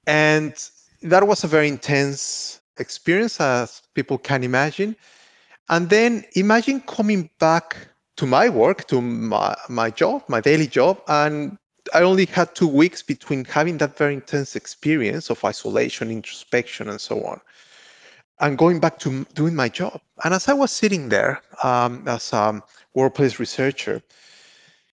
[0.06, 0.54] and
[1.02, 4.96] that was a very intense experience, as people can imagine.
[5.68, 7.76] And then imagine coming back
[8.16, 11.58] to my work, to my, my job, my daily job, and
[11.94, 17.00] I only had two weeks between having that very intense experience of isolation, introspection, and
[17.00, 17.40] so on,
[18.40, 20.00] and going back to doing my job.
[20.24, 22.62] And as I was sitting there um, as a
[22.94, 24.02] workplace researcher,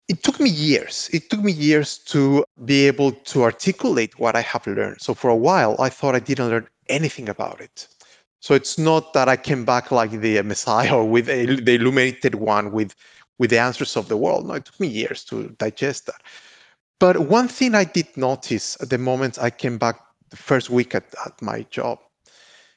[0.07, 1.09] it took me years.
[1.11, 5.01] It took me years to be able to articulate what I have learned.
[5.01, 7.87] So for a while, I thought I didn't learn anything about it.
[8.39, 12.35] So it's not that I came back like the Messiah or with a, the illuminated
[12.35, 12.95] one with
[13.39, 14.47] with the answers of the world.
[14.47, 16.21] No, it took me years to digest that.
[16.99, 20.95] But one thing I did notice at the moment I came back the first week
[20.95, 21.99] at, at my job,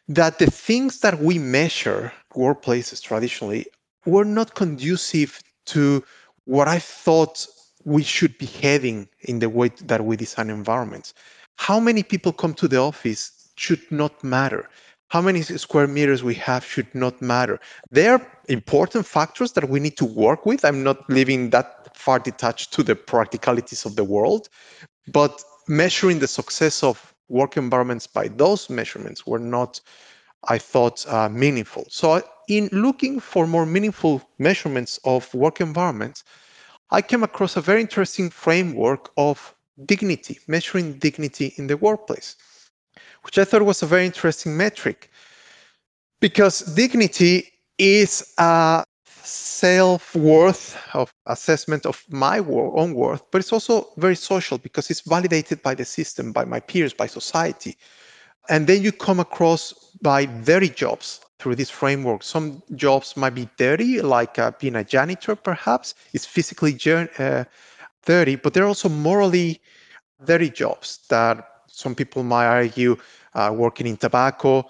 [0.08, 3.66] that the things that we measure workplaces traditionally
[4.04, 6.04] were not conducive to
[6.44, 7.46] what I thought
[7.84, 11.14] we should be heading in the way that we design environments.
[11.56, 14.68] How many people come to the office should not matter
[15.10, 17.58] how many square meters we have should not matter.
[17.90, 20.64] They are important factors that we need to work with.
[20.64, 24.48] I'm not living that far detached to the practicalities of the world,
[25.08, 29.80] but measuring the success of work environments by those measurements were not,
[30.48, 31.86] I thought, uh, meaningful.
[31.88, 36.22] So, in looking for more meaningful measurements of work environments,
[36.90, 39.54] I came across a very interesting framework of
[39.86, 42.36] dignity, measuring dignity in the workplace
[43.22, 45.10] which I thought was a very interesting metric
[46.20, 48.84] because dignity is a
[49.22, 55.62] self-worth of assessment of my own worth but it's also very social because it's validated
[55.62, 57.76] by the system by my peers by society.
[58.48, 62.22] And then you come across by dirty jobs through this framework.
[62.22, 65.94] Some jobs might be dirty like uh, being a janitor perhaps.
[66.12, 66.78] It's physically
[67.18, 67.44] uh,
[68.04, 69.60] dirty but they're also morally
[70.24, 71.46] dirty jobs that
[71.80, 72.96] some people might argue
[73.34, 74.64] uh, working in tobacco,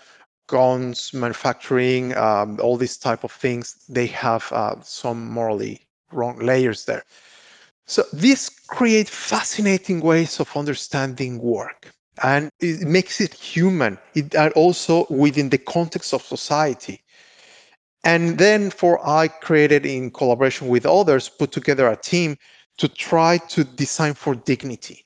[0.47, 5.81] guns manufacturing, um, all these type of things, they have uh, some morally
[6.13, 7.05] wrong layers there.
[7.87, 11.91] So this creates fascinating ways of understanding work
[12.23, 17.03] and it makes it human it, also within the context of society.
[18.05, 22.37] And then for I created in collaboration with others, put together a team
[22.79, 25.05] to try to design for dignity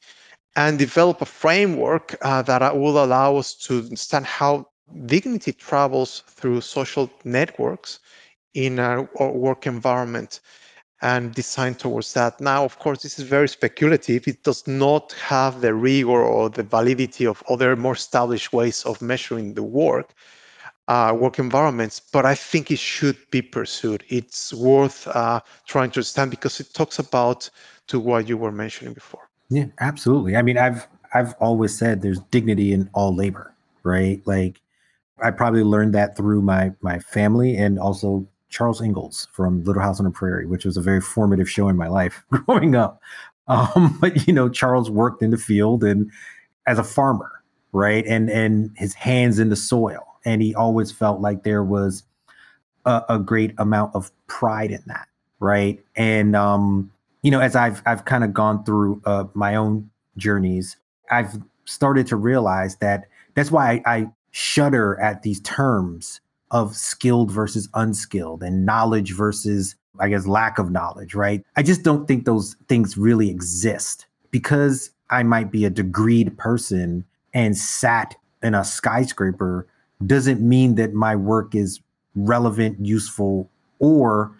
[0.56, 4.68] and develop a framework uh, that will allow us to understand how
[5.06, 8.00] dignity travels through social networks
[8.54, 10.40] in our work environment
[11.02, 12.40] and design towards that.
[12.40, 14.26] Now, of course, this is very speculative.
[14.28, 19.02] It does not have the rigor or the validity of other more established ways of
[19.02, 20.14] measuring the work,
[20.88, 24.04] uh, work environments, but I think it should be pursued.
[24.08, 27.50] It's worth uh, trying to understand because it talks about
[27.88, 29.23] to what you were mentioning before.
[29.50, 30.36] Yeah, absolutely.
[30.36, 34.20] I mean, I've I've always said there's dignity in all labor, right?
[34.26, 34.60] Like
[35.22, 40.00] I probably learned that through my my family and also Charles Ingalls from Little House
[40.00, 43.00] on the Prairie, which was a very formative show in my life growing up.
[43.48, 46.10] Um, but you know, Charles worked in the field and
[46.66, 47.30] as a farmer,
[47.72, 48.06] right?
[48.06, 52.04] And and his hands in the soil, and he always felt like there was
[52.84, 55.08] a, a great amount of pride in that,
[55.40, 55.82] right?
[55.96, 56.90] And um,
[57.24, 60.76] you know, as I've I've kind of gone through uh, my own journeys,
[61.10, 66.20] I've started to realize that that's why I, I shudder at these terms
[66.50, 71.42] of skilled versus unskilled and knowledge versus I guess lack of knowledge, right?
[71.56, 77.04] I just don't think those things really exist because I might be a degreed person
[77.32, 79.66] and sat in a skyscraper
[80.04, 81.80] doesn't mean that my work is
[82.14, 83.48] relevant, useful,
[83.78, 84.36] or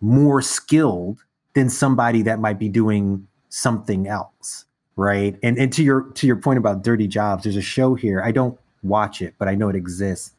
[0.00, 1.24] more skilled
[1.58, 4.64] than somebody that might be doing something else
[4.98, 5.38] right?
[5.44, 8.20] And and to your to your point about dirty jobs there's a show here.
[8.22, 10.34] I don't watch it but i know it exists.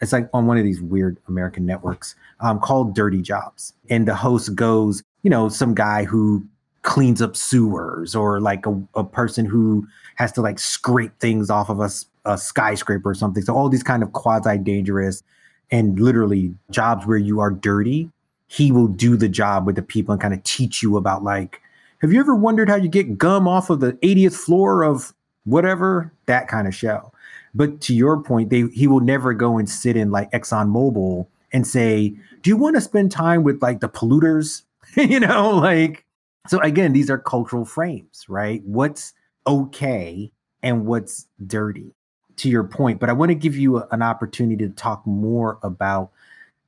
[0.00, 3.72] It's like on one of these weird american networks um, called dirty jobs.
[3.88, 6.44] And the host goes you know some guy who
[6.82, 9.86] cleans up sewers or like a, a person who
[10.16, 11.88] has to like scrape things off of a,
[12.26, 13.42] a skyscraper or something.
[13.42, 15.22] So all these kind of quasi dangerous
[15.70, 18.10] and literally jobs where you are dirty
[18.46, 21.60] he will do the job with the people and kind of teach you about like
[22.04, 25.14] have you ever wondered how you get gum off of the 80th floor of
[25.44, 26.12] whatever?
[26.26, 27.12] That kind of show.
[27.54, 31.26] But to your point, they he will never go and sit in like Exxon Mobil
[31.50, 34.64] and say, "Do you want to spend time with like the polluters?"
[34.96, 36.04] you know, like
[36.46, 38.62] so again, these are cultural frames, right?
[38.64, 39.14] What's
[39.46, 40.30] okay
[40.62, 41.94] and what's dirty
[42.36, 45.58] to your point, but I want to give you a, an opportunity to talk more
[45.62, 46.10] about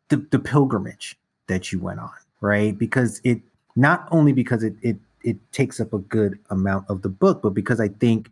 [0.08, 1.18] the, the pilgrimage
[1.48, 2.76] that you went on, right?
[2.76, 3.40] Because it
[3.74, 7.50] not only because it it it takes up a good amount of the book, but
[7.50, 8.30] because I think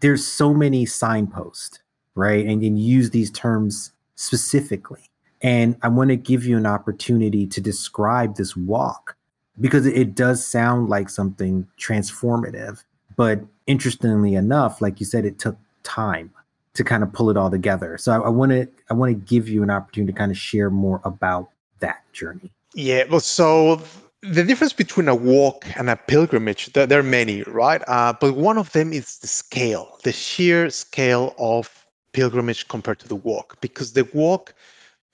[0.00, 1.80] there's so many signposts,
[2.14, 2.46] right?
[2.46, 5.02] And you use these terms specifically.
[5.42, 9.16] And I want to give you an opportunity to describe this walk
[9.60, 12.82] because it does sound like something transformative.
[13.16, 16.30] But interestingly enough, like you said, it took time
[16.74, 17.98] to kind of pull it all together.
[17.98, 20.70] So I want to I want to give you an opportunity to kind of share
[20.70, 21.50] more about
[21.80, 22.50] that journey.
[22.74, 23.82] Yeah, well, so
[24.22, 27.82] the difference between a walk and a pilgrimage, there, are many, right?
[27.86, 33.08] Uh, but one of them is the scale, the sheer scale of pilgrimage compared to
[33.08, 34.54] the walk, because the walk,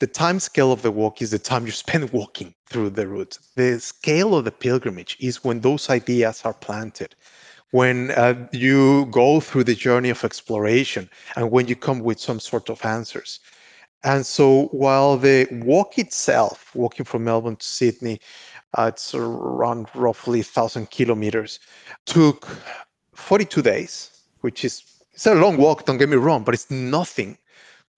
[0.01, 3.39] the time scale of the walk is the time you spend walking through the route.
[3.57, 7.15] The scale of the pilgrimage is when those ideas are planted,
[7.71, 12.41] when uh, you go through the journey of exploration, and when you come with some
[12.41, 13.41] sort of answers.
[14.05, 18.21] And so while the walk itself, walking from Melbourne to Sydney,
[18.77, 21.59] uh, it's around roughly 1,000 kilometers.
[22.05, 22.47] Took
[23.15, 24.11] 42 days,
[24.43, 24.83] which is
[25.13, 27.39] it's a long walk, don't get me wrong, but it's nothing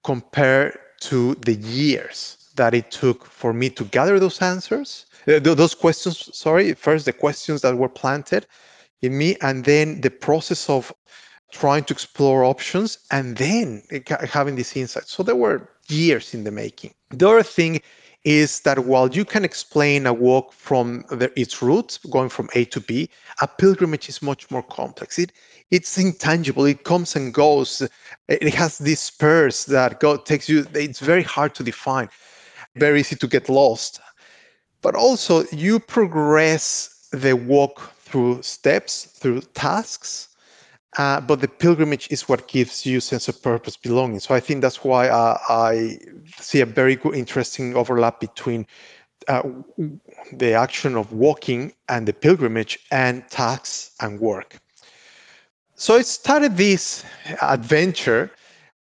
[0.04, 5.74] compared to the years that it took for me to gather those answers, uh, those
[5.74, 8.46] questions, sorry, first the questions that were planted
[9.02, 10.92] in me, and then the process of
[11.52, 13.82] trying to explore options and then
[14.28, 15.12] having these insights.
[15.12, 16.94] So there were years in the making.
[17.10, 17.80] The other thing
[18.24, 22.64] is that while you can explain a walk from the, its roots, going from A
[22.66, 23.08] to B,
[23.40, 25.18] a pilgrimage is much more complex.
[25.18, 25.32] It
[25.70, 26.64] it's intangible.
[26.64, 27.88] It comes and goes.
[28.28, 30.66] It has these spurs that go takes you.
[30.74, 32.08] It's very hard to define.
[32.76, 34.00] Very easy to get lost.
[34.82, 40.35] But also, you progress the walk through steps, through tasks,
[40.98, 44.20] uh, but the pilgrimage is what gives you sense of purpose, belonging.
[44.20, 45.98] So I think that's why uh, I
[46.38, 48.66] see a very good, interesting overlap between
[49.28, 49.42] uh,
[50.32, 54.58] the action of walking and the pilgrimage and tax and work.
[55.74, 57.04] So I started this
[57.42, 58.30] adventure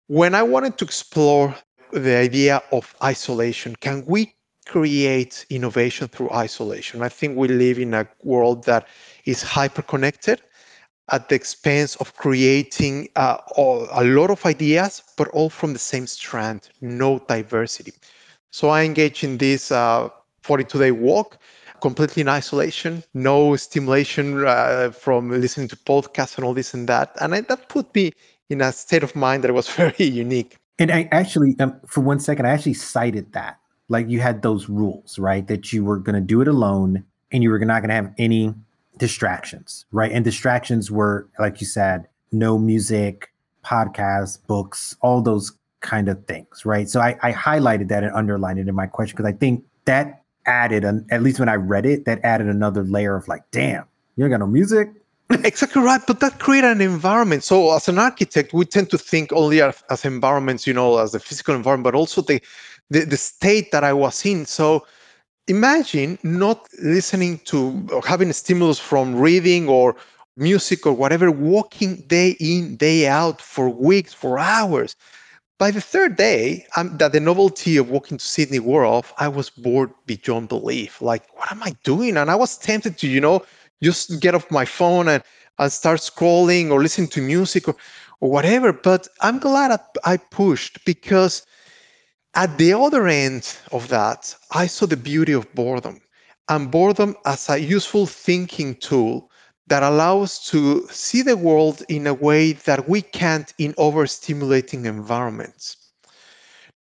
[0.06, 1.54] when I wanted to explore
[1.92, 3.74] the idea of isolation.
[3.76, 4.34] Can we
[4.66, 7.02] create innovation through isolation?
[7.02, 8.86] I think we live in a world that
[9.24, 10.40] is hyper connected
[11.10, 16.06] at the expense of creating uh, a lot of ideas, but all from the same
[16.06, 17.92] strand, no diversity.
[18.50, 19.74] So I engage in this 42
[20.54, 21.38] uh, day walk
[21.80, 27.14] completely in isolation, no stimulation uh, from listening to podcasts and all this and that.
[27.20, 28.12] And I, that put me
[28.48, 30.56] in a state of mind that was very unique.
[30.78, 33.58] And I actually, um, for one second, I actually cited that.
[33.90, 35.46] Like you had those rules, right?
[35.46, 38.14] That you were going to do it alone and you were not going to have
[38.16, 38.54] any
[38.98, 40.12] distractions, right?
[40.12, 43.32] And distractions were, like you said, no music,
[43.64, 46.88] podcasts, books, all those kind of things, right?
[46.88, 50.22] So I, I highlighted that and underlined it in my question because I think that
[50.46, 53.84] added, an, at least when I read it, that added another layer of like, damn,
[54.16, 54.90] you ain't got no music,
[55.30, 56.00] exactly right.
[56.06, 57.44] But that created an environment.
[57.44, 61.12] So as an architect, we tend to think only as, as environments, you know, as
[61.12, 62.40] the physical environment, but also the,
[62.90, 64.44] the the state that I was in.
[64.44, 64.86] So
[65.48, 69.96] imagine not listening to or having stimulus from reading or
[70.36, 74.96] music or whatever, walking day in, day out for weeks, for hours.
[75.58, 79.28] By the third day, um, that the novelty of walking to Sydney wore off, I
[79.28, 81.00] was bored beyond belief.
[81.00, 82.16] Like, what am I doing?
[82.16, 83.44] And I was tempted to, you know,
[83.82, 85.22] just get off my phone and,
[85.58, 87.76] and start scrolling or listening to music or,
[88.20, 88.72] or whatever.
[88.72, 89.78] But I'm glad I,
[90.12, 91.46] I pushed because
[92.34, 96.00] at the other end of that, I saw the beauty of boredom
[96.48, 99.30] and boredom as a useful thinking tool
[99.66, 105.76] that allows to see the world in a way that we can't in overstimulating environments.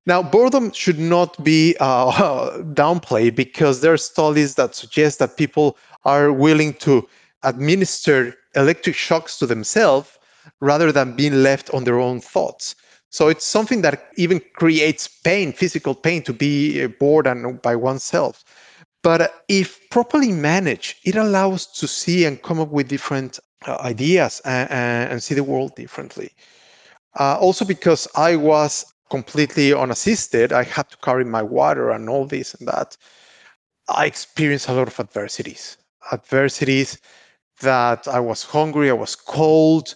[0.06, 5.78] Now, boredom should not be uh, downplayed because there are studies that suggest that people
[6.04, 7.08] are willing to
[7.43, 10.18] administer electric shocks to themselves
[10.60, 12.76] rather than being left on their own thoughts.
[13.14, 18.43] So it's something that even creates pain, physical pain, to be bored and by oneself.
[19.03, 24.41] But if properly managed, it allows to see and come up with different uh, ideas
[24.45, 24.68] and,
[25.11, 26.32] and, see the world differently.
[27.20, 32.26] Uh, also, because I was completely unassisted, I had to carry my water and all
[32.26, 32.97] this and that.
[33.89, 35.78] I experienced a lot of adversities.
[36.11, 36.97] Adversities
[37.61, 39.93] that I was hungry, I was cold,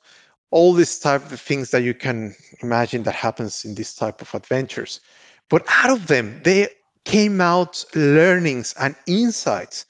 [0.51, 4.33] all these type of things that you can imagine that happens in this type of
[4.33, 5.01] adventures.
[5.49, 6.69] But out of them, they
[7.05, 9.85] came out learnings and insights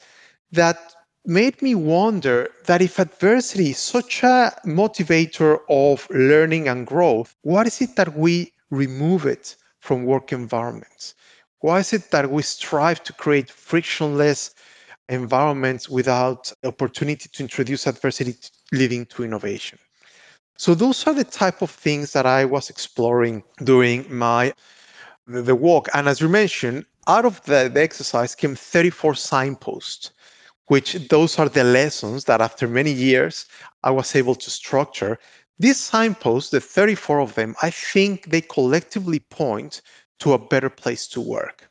[0.52, 0.94] that
[1.26, 7.68] made me wonder that if adversity is such a motivator of learning and growth, what
[7.68, 11.16] is it that we remove it from work environments?
[11.60, 14.54] Why is it that we strive to create frictionless
[15.10, 18.36] environments without opportunity to introduce adversity
[18.72, 19.80] leading to innovation?
[20.58, 24.54] So those are the type of things that I was exploring during my
[25.28, 25.88] the walk.
[25.94, 30.12] And as you mentioned, out of the, the exercise came 34 signposts,
[30.68, 33.46] which those are the lessons that after many years
[33.84, 35.20] I was able to structure.
[35.60, 39.82] These signposts, the 34 of them, I think they collectively point
[40.20, 41.70] to a better place to work,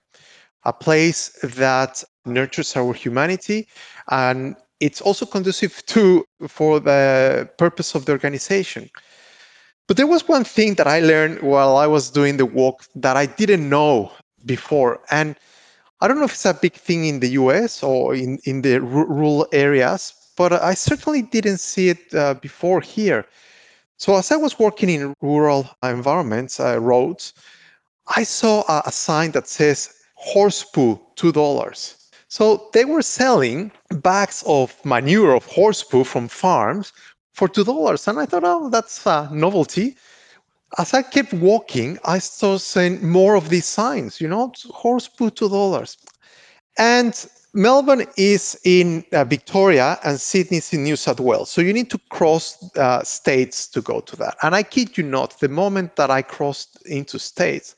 [0.65, 3.69] a place that nurtures our humanity
[4.11, 8.91] and it's also conducive to for the purpose of the organization.
[9.87, 13.17] But there was one thing that I learned while I was doing the walk that
[13.17, 14.11] I didn't know
[14.45, 15.01] before.
[15.11, 15.37] And
[16.01, 18.75] I don't know if it's a big thing in the US or in, in the
[18.75, 23.25] r- rural areas, but I certainly didn't see it uh, before here.
[23.99, 27.33] So, as I was working in rural environments, uh, roads,
[28.15, 32.06] I saw a, a sign that says horse poo, $2.
[32.29, 33.71] So, they were selling
[34.03, 36.93] bags of manure of horse poo from farms
[37.33, 38.09] for $2.
[38.09, 39.97] And I thought, oh, that's a novelty
[40.79, 45.31] as I kept walking, I started seeing more of these signs, you know, horse poo
[45.31, 45.97] two dollars.
[46.79, 51.51] And Melbourne is in uh, Victoria and Sydney is in New South Wales.
[51.51, 54.37] So you need to cross uh, states to go to that.
[54.43, 57.75] And I kid you not, the moment that I crossed into states,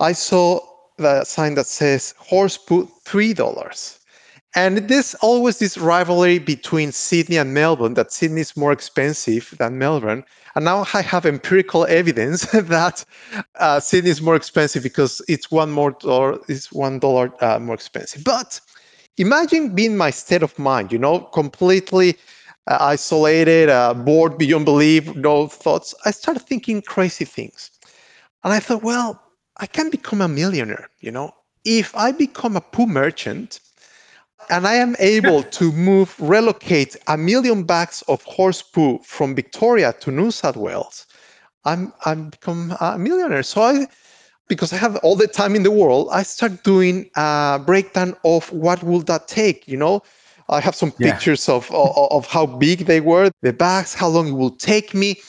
[0.00, 0.60] I saw
[0.96, 3.98] the sign that says horse put $3.
[4.54, 9.76] And there's always this rivalry between Sydney and Melbourne that Sydney is more expensive than
[9.76, 10.24] Melbourne.
[10.54, 13.04] And now I have empirical evidence that
[13.56, 17.74] uh, Sydney is more expensive because it's one more dollar, it's one dollar uh, more
[17.74, 18.24] expensive.
[18.24, 18.58] But
[19.18, 22.16] imagine being my state of mind, you know, completely
[22.66, 25.94] uh, isolated, uh, bored beyond belief, no thoughts.
[26.06, 27.70] I started thinking crazy things.
[28.42, 29.20] And I thought, well,
[29.58, 31.34] I can become a millionaire, you know.
[31.64, 33.60] If I become a poo merchant,
[34.50, 39.92] and I am able to move, relocate a million bags of horse poo from Victoria
[40.00, 41.06] to New South Wales,
[41.64, 43.42] I'm I'm become a millionaire.
[43.42, 43.86] So I,
[44.48, 48.52] because I have all the time in the world, I start doing a breakdown of
[48.52, 49.66] what will that take.
[49.66, 50.02] You know,
[50.48, 51.10] I have some yeah.
[51.10, 54.94] pictures of, of, of how big they were, the bags, how long it will take
[54.94, 55.20] me,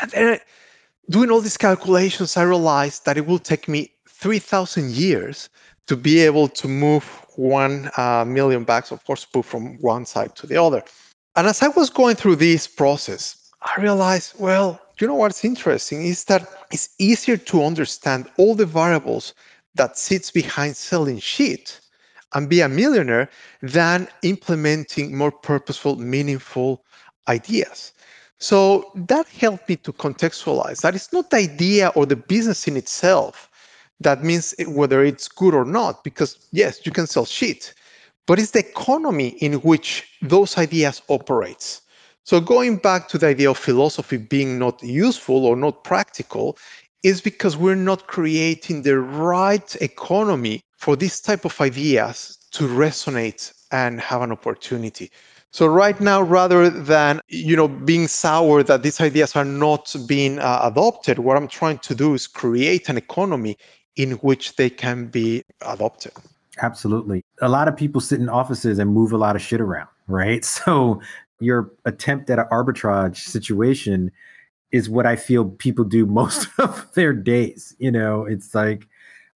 [0.00, 0.40] and then
[1.10, 5.50] doing all these calculations, I realized that it will take me three thousand years
[5.86, 7.04] to be able to move
[7.36, 10.82] one uh, million bags of horse poo from one side to the other.
[11.36, 16.04] And as I was going through this process, I realized, well, you know what's interesting
[16.04, 19.34] is that it's easier to understand all the variables
[19.74, 21.80] that sits behind selling shit
[22.34, 23.28] and be a millionaire
[23.62, 26.84] than implementing more purposeful, meaningful
[27.28, 27.92] ideas.
[28.40, 32.76] So that helped me to contextualize that it's not the idea or the business in
[32.76, 33.50] itself
[34.00, 37.74] that means whether it's good or not, because yes, you can sell shit,
[38.26, 41.82] but it's the economy in which those ideas operates.
[42.24, 46.56] So, going back to the idea of philosophy being not useful or not practical,
[47.02, 53.52] is because we're not creating the right economy for this type of ideas to resonate
[53.72, 55.10] and have an opportunity.
[55.52, 60.38] So right now, rather than you know being sour that these ideas are not being
[60.38, 63.56] uh, adopted, what I'm trying to do is create an economy
[63.96, 66.12] in which they can be adopted.
[66.62, 67.24] Absolutely.
[67.42, 70.44] A lot of people sit in offices and move a lot of shit around, right?
[70.64, 71.00] So
[71.40, 74.12] your attempt at an arbitrage situation
[74.72, 77.74] is what I feel people do most of their days.
[77.78, 78.86] You know, it's like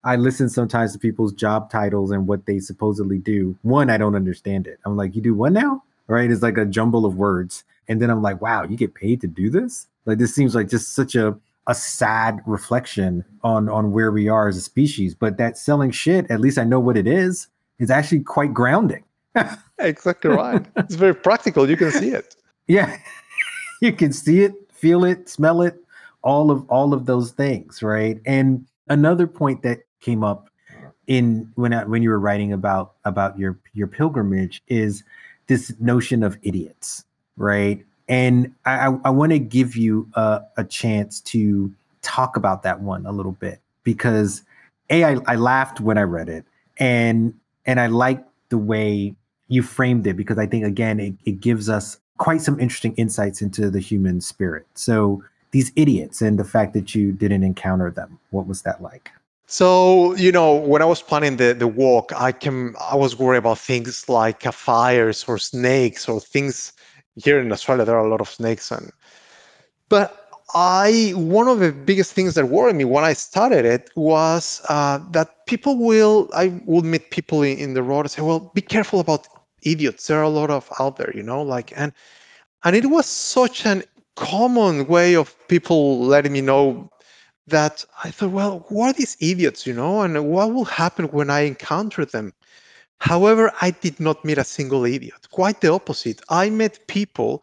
[0.04, 3.56] I listen sometimes to people's job titles and what they supposedly do.
[3.62, 4.78] One, I don't understand it.
[4.84, 5.82] I'm like, you do what now?
[6.06, 6.30] Right?
[6.30, 7.64] It's like a jumble of words.
[7.88, 9.86] And then I'm like, wow, you get paid to do this?
[10.04, 11.36] Like this seems like just such a
[11.68, 15.14] a sad reflection on on where we are as a species.
[15.14, 17.48] But that selling shit, at least I know what it is,
[17.78, 19.04] is actually quite grounding.
[19.78, 20.64] exactly right.
[20.76, 21.68] It's very practical.
[21.68, 22.36] You can see it.
[22.66, 22.98] Yeah.
[23.80, 25.82] you can see it, feel it, smell it,
[26.22, 28.20] all of all of those things, right?
[28.26, 30.48] And another point that came up
[31.06, 35.04] in when I, when you were writing about about your your pilgrimage is
[35.46, 37.04] this notion of idiots,
[37.36, 37.84] right?
[38.08, 41.72] And I, I want to give you a, a chance to
[42.02, 44.42] talk about that one a little bit because
[44.90, 46.44] a I, I laughed when I read it
[46.78, 47.34] and
[47.64, 49.14] and I like the way
[49.48, 53.40] you framed it because I think again it, it gives us quite some interesting insights
[53.40, 54.66] into the human spirit.
[54.74, 59.10] So these idiots and the fact that you didn't encounter them, what was that like?
[59.46, 63.38] So, you know, when I was planning the, the walk, I can I was worried
[63.38, 66.72] about things like uh, fires or snakes or things
[67.16, 68.90] here in Australia there are a lot of snakes and
[69.88, 74.62] but I one of the biggest things that worried me when I started it was
[74.68, 78.50] uh, that people will I would meet people in, in the road and say, well,
[78.54, 79.28] be careful about
[79.62, 80.06] idiots.
[80.06, 81.92] There are a lot of out there, you know, like and
[82.64, 83.84] and it was such an
[84.16, 86.90] common way of people letting me know
[87.46, 91.30] that I thought, well, who are these idiots, you know, and what will happen when
[91.30, 92.32] I encounter them?
[92.98, 95.28] However, I did not meet a single idiot.
[95.32, 96.20] Quite the opposite.
[96.28, 97.42] I met people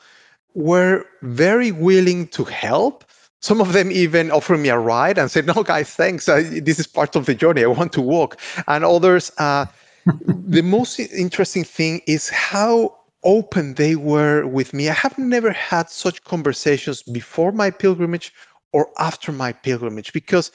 [0.54, 3.04] were very willing to help.
[3.42, 6.26] Some of them even offered me a ride and said, "No, guys, thanks.
[6.26, 7.64] this is part of the journey.
[7.64, 9.66] I want to walk." And others, uh,
[10.26, 14.90] the most interesting thing is how open they were with me.
[14.90, 18.34] I have never had such conversations before my pilgrimage
[18.74, 20.52] or after my pilgrimage because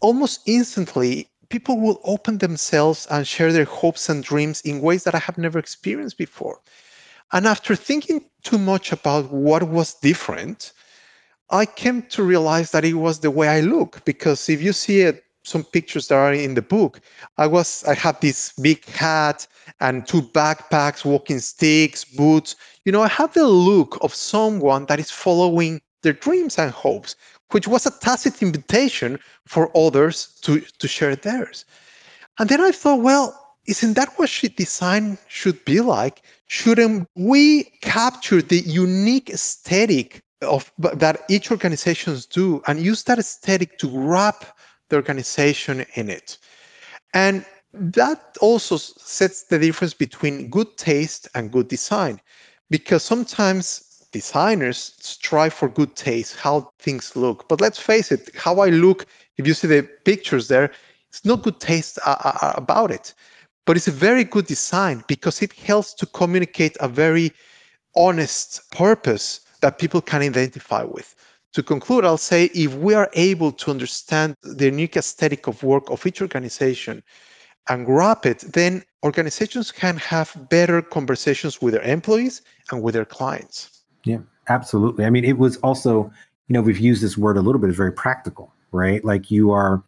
[0.00, 5.14] almost instantly people will open themselves and share their hopes and dreams in ways that
[5.14, 6.60] I have never experienced before.
[7.32, 10.72] And after thinking too much about what was different,
[11.50, 14.04] I came to realize that it was the way I look.
[14.04, 17.00] Because if you see it, some pictures that are in the book,
[17.38, 19.46] I was I have this big hat
[19.80, 22.56] and two backpacks, walking sticks, boots.
[22.84, 27.16] You know, I have the look of someone that is following their dreams and hopes,
[27.50, 31.64] which was a tacit invitation for others to, to share theirs.
[32.38, 33.36] And then I thought, well,
[33.66, 36.22] isn't that what design should be like?
[36.46, 43.78] Shouldn't we capture the unique aesthetic of that each organizations do and use that aesthetic
[43.78, 44.56] to wrap
[44.88, 46.38] the organization in it?
[47.12, 52.20] And that also sets the difference between good taste and good design
[52.70, 57.48] because sometimes designers strive for good taste, how things look.
[57.48, 59.06] But let's face it, how I look,
[59.36, 60.70] if you see the pictures there,
[61.08, 63.14] it's not good taste uh, uh, uh, about it.
[63.66, 67.32] But it's a very good design because it helps to communicate a very
[67.96, 71.14] honest purpose that people can identify with.
[71.54, 75.90] To conclude, I'll say if we are able to understand the unique aesthetic of work
[75.90, 77.02] of each organization
[77.68, 83.04] and grab it, then organizations can have better conversations with their employees and with their
[83.04, 83.79] clients.
[84.04, 85.04] Yeah, absolutely.
[85.04, 86.10] I mean, it was also,
[86.48, 89.04] you know, we've used this word a little bit, it's very practical, right?
[89.04, 89.82] Like you are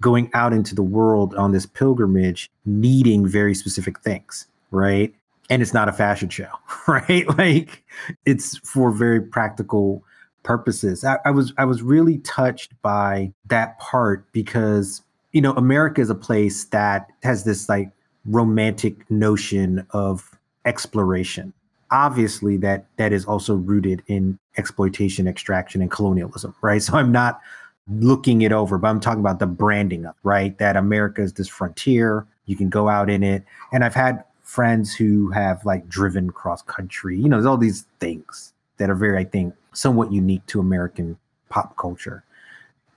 [0.00, 5.14] going out into the world on this pilgrimage needing very specific things, right?
[5.48, 6.48] And it's not a fashion show,
[6.88, 7.26] right?
[7.38, 7.84] Like
[8.26, 10.04] it's for very practical
[10.42, 11.04] purposes.
[11.04, 15.02] I, I was I was really touched by that part because
[15.32, 17.90] you know America is a place that has this like
[18.24, 21.52] romantic notion of exploration,
[21.92, 26.82] obviously that that is also rooted in exploitation, extraction, and colonialism, right?
[26.92, 27.40] So I'm not
[27.88, 31.48] looking it over, but I'm talking about the branding of right that America is this
[31.48, 32.26] frontier.
[32.46, 36.62] You can go out in it, and I've had friends who have like driven cross
[36.62, 37.16] country.
[37.16, 41.16] You know, there's all these things that are very, I think, somewhat unique to American
[41.50, 42.24] pop culture,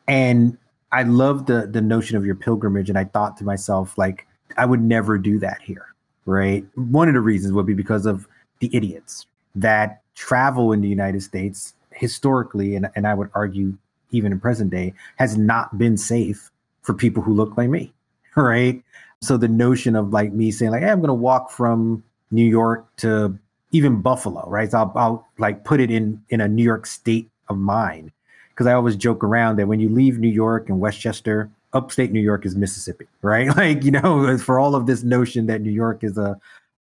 [0.07, 0.57] and
[0.91, 4.25] I love the the notion of your pilgrimage, and I thought to myself like
[4.57, 5.93] I would never do that here,
[6.25, 6.65] right?
[6.75, 8.27] One of the reasons would be because of
[8.59, 9.25] the idiots
[9.55, 13.77] that travel in the United States historically, and, and I would argue
[14.11, 16.51] even in present day, has not been safe
[16.81, 17.91] for people who look like me.
[18.37, 18.83] Right.
[19.21, 22.85] So the notion of like me saying, like, hey, I'm gonna walk from New York
[22.97, 23.39] to
[23.71, 24.69] even Buffalo, right?
[24.69, 28.11] So I'll, I'll like put it in in a New York state of mind.
[28.49, 32.19] Because I always joke around that when you leave New York and Westchester, upstate New
[32.19, 33.55] York is Mississippi, right?
[33.55, 36.37] Like, you know, for all of this notion that New York is a,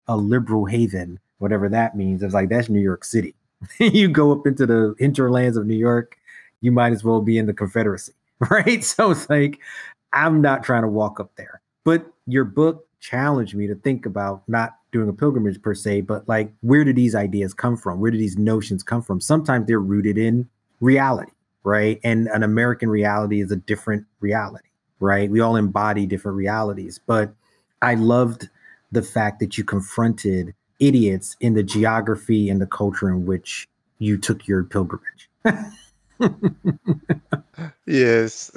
[0.08, 3.34] a liberal haven, whatever that means, it's like that's New York City.
[3.78, 6.16] you go up into the hinterlands of New York,
[6.60, 8.14] you might as well be in the Confederacy,
[8.50, 8.82] right?
[8.82, 9.60] So it's like,
[10.12, 11.60] I'm not trying to walk up there.
[11.84, 16.26] But your book challenged me to think about not doing a pilgrimage per se, but
[16.26, 18.00] like, where do these ideas come from?
[18.00, 19.20] Where do these notions come from?
[19.20, 20.48] Sometimes they're rooted in
[20.80, 21.32] reality,
[21.62, 22.00] right?
[22.02, 24.68] And an American reality is a different reality
[25.00, 25.30] right?
[25.30, 26.98] We all embody different realities.
[27.06, 27.34] But
[27.82, 28.48] I loved
[28.92, 33.68] the fact that you confronted idiots in the geography and the culture in which
[33.98, 35.30] you took your pilgrimage.
[37.86, 38.50] yes.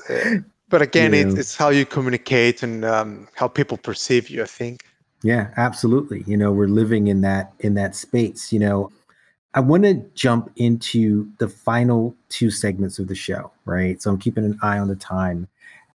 [0.69, 1.21] But again, yeah.
[1.21, 4.83] it's, it's how you communicate and um, how people perceive you, I think.
[5.23, 6.23] Yeah, absolutely.
[6.27, 8.53] You know, we're living in that in that space.
[8.53, 8.91] You know,
[9.53, 14.01] I want to jump into the final two segments of the show, right?
[14.01, 15.47] So I'm keeping an eye on the time.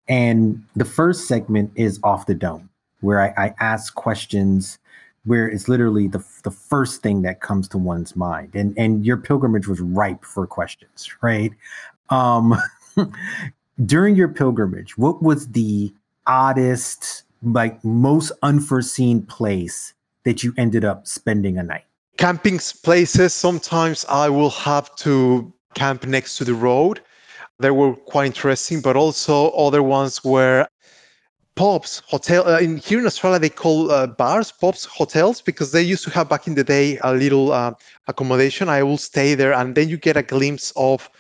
[0.08, 4.79] And the first segment is off the dome, where I, I ask questions
[5.24, 8.54] where it's literally the the first thing that comes to one's mind.
[8.54, 11.52] And and your pilgrimage was ripe for questions, right?
[12.10, 12.54] Um,
[13.84, 15.92] during your pilgrimage, what was the
[16.26, 19.94] oddest, like most unforeseen place
[20.24, 21.84] that you ended up spending a night?
[22.16, 23.32] Camping places.
[23.32, 27.00] Sometimes I will have to camp next to the road
[27.60, 30.66] they were quite interesting, but also other ones were
[31.60, 32.48] pubs, hotel.
[32.48, 36.10] Uh, in here in Australia, they call uh, bars, pubs, hotels because they used to
[36.10, 37.74] have back in the day a little uh,
[38.08, 38.70] accommodation.
[38.70, 41.10] I will stay there, and then you get a glimpse of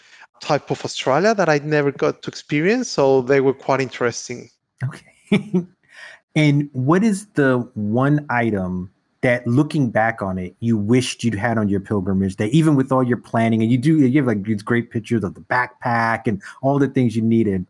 [0.40, 2.88] type of Australia that I never got to experience.
[2.88, 4.48] So they were quite interesting.
[4.82, 5.66] Okay.
[6.34, 11.58] and what is the one item that looking back on it, you wished you'd had
[11.58, 14.42] on your pilgrimage that even with all your planning and you do you have like
[14.44, 17.66] these great pictures of the backpack and all the things you needed.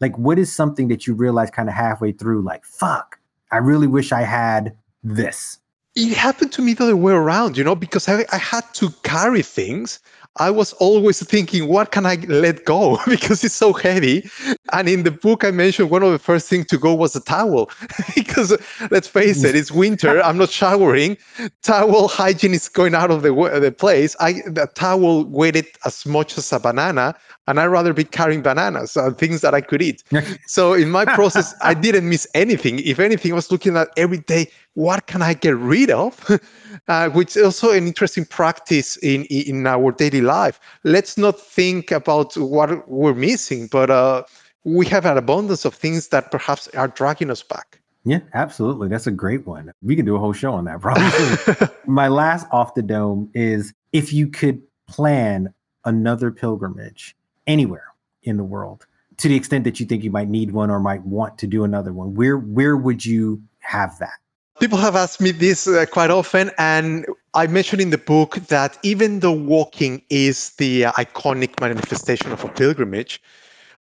[0.00, 3.18] Like what is something that you realize kind of halfway through, like, fuck,
[3.50, 5.58] I really wish I had this.
[5.94, 8.90] It happened to me the other way around, you know, because I, I had to
[9.04, 10.00] carry things
[10.36, 12.98] I was always thinking, what can I let go?
[13.08, 14.28] because it's so heavy.
[14.72, 17.20] And in the book, I mentioned one of the first things to go was a
[17.20, 17.70] towel.
[18.14, 18.56] because
[18.90, 20.20] let's face it, it's winter.
[20.22, 21.16] I'm not showering.
[21.62, 24.16] Towel hygiene is going out of the, the place.
[24.18, 27.14] I The towel weighted as much as a banana.
[27.46, 30.02] And I'd rather be carrying bananas, uh, things that I could eat.
[30.46, 32.78] so in my process, I didn't miss anything.
[32.80, 36.18] If anything, I was looking at every day, what can I get rid of?
[36.88, 40.58] uh, which is also an interesting practice in, in our daily life.
[40.82, 44.24] Let's not think about what we're missing, but uh,
[44.64, 47.80] we have an abundance of things that perhaps are dragging us back.
[48.04, 48.88] Yeah, absolutely.
[48.88, 49.72] That's a great one.
[49.82, 51.68] We can do a whole show on that, probably.
[51.86, 55.52] My last off the dome is if you could plan
[55.84, 57.16] another pilgrimage
[57.46, 57.86] anywhere
[58.22, 58.86] in the world,
[59.18, 61.64] to the extent that you think you might need one or might want to do
[61.64, 64.18] another one, where where would you have that?
[64.60, 68.78] People have asked me this uh, quite often, and I mentioned in the book that
[68.84, 73.20] even though walking is the uh, iconic manifestation of a pilgrimage,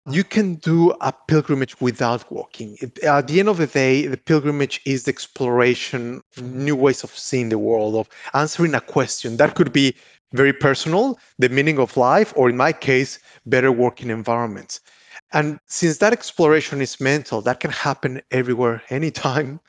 [0.10, 2.76] you can do a pilgrimage without walking.
[2.82, 7.16] It, at the end of the day, the pilgrimage is the exploration, new ways of
[7.16, 9.96] seeing the world, of answering a question that could be
[10.32, 14.80] very personal, the meaning of life, or in my case, better working environments.
[15.34, 19.60] And since that exploration is mental, that can happen everywhere, anytime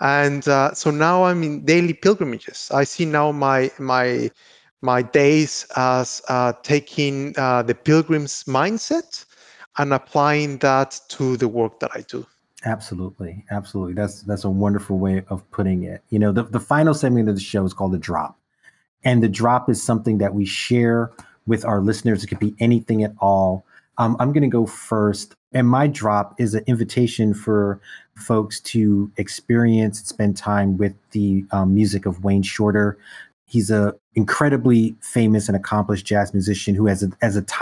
[0.00, 2.70] and uh, so now i'm in daily pilgrimages.
[2.72, 4.30] I see now my my
[4.82, 9.24] my days as uh, taking uh, the pilgrim's mindset
[9.78, 12.26] and applying that to the work that i do.
[12.64, 13.44] Absolutely.
[13.50, 13.94] Absolutely.
[13.94, 16.02] That's that's a wonderful way of putting it.
[16.10, 18.38] You know the, the final segment of the show is called the drop.
[19.04, 21.12] And the drop is something that we share
[21.46, 22.24] with our listeners.
[22.24, 23.64] It could be anything at all.
[23.98, 27.80] Um, i'm going to go first and my drop is an invitation for
[28.14, 32.98] folks to experience and spend time with the um, music of Wayne Shorter.
[33.46, 37.42] He's a incredibly famous and accomplished jazz musician who, has, a, as a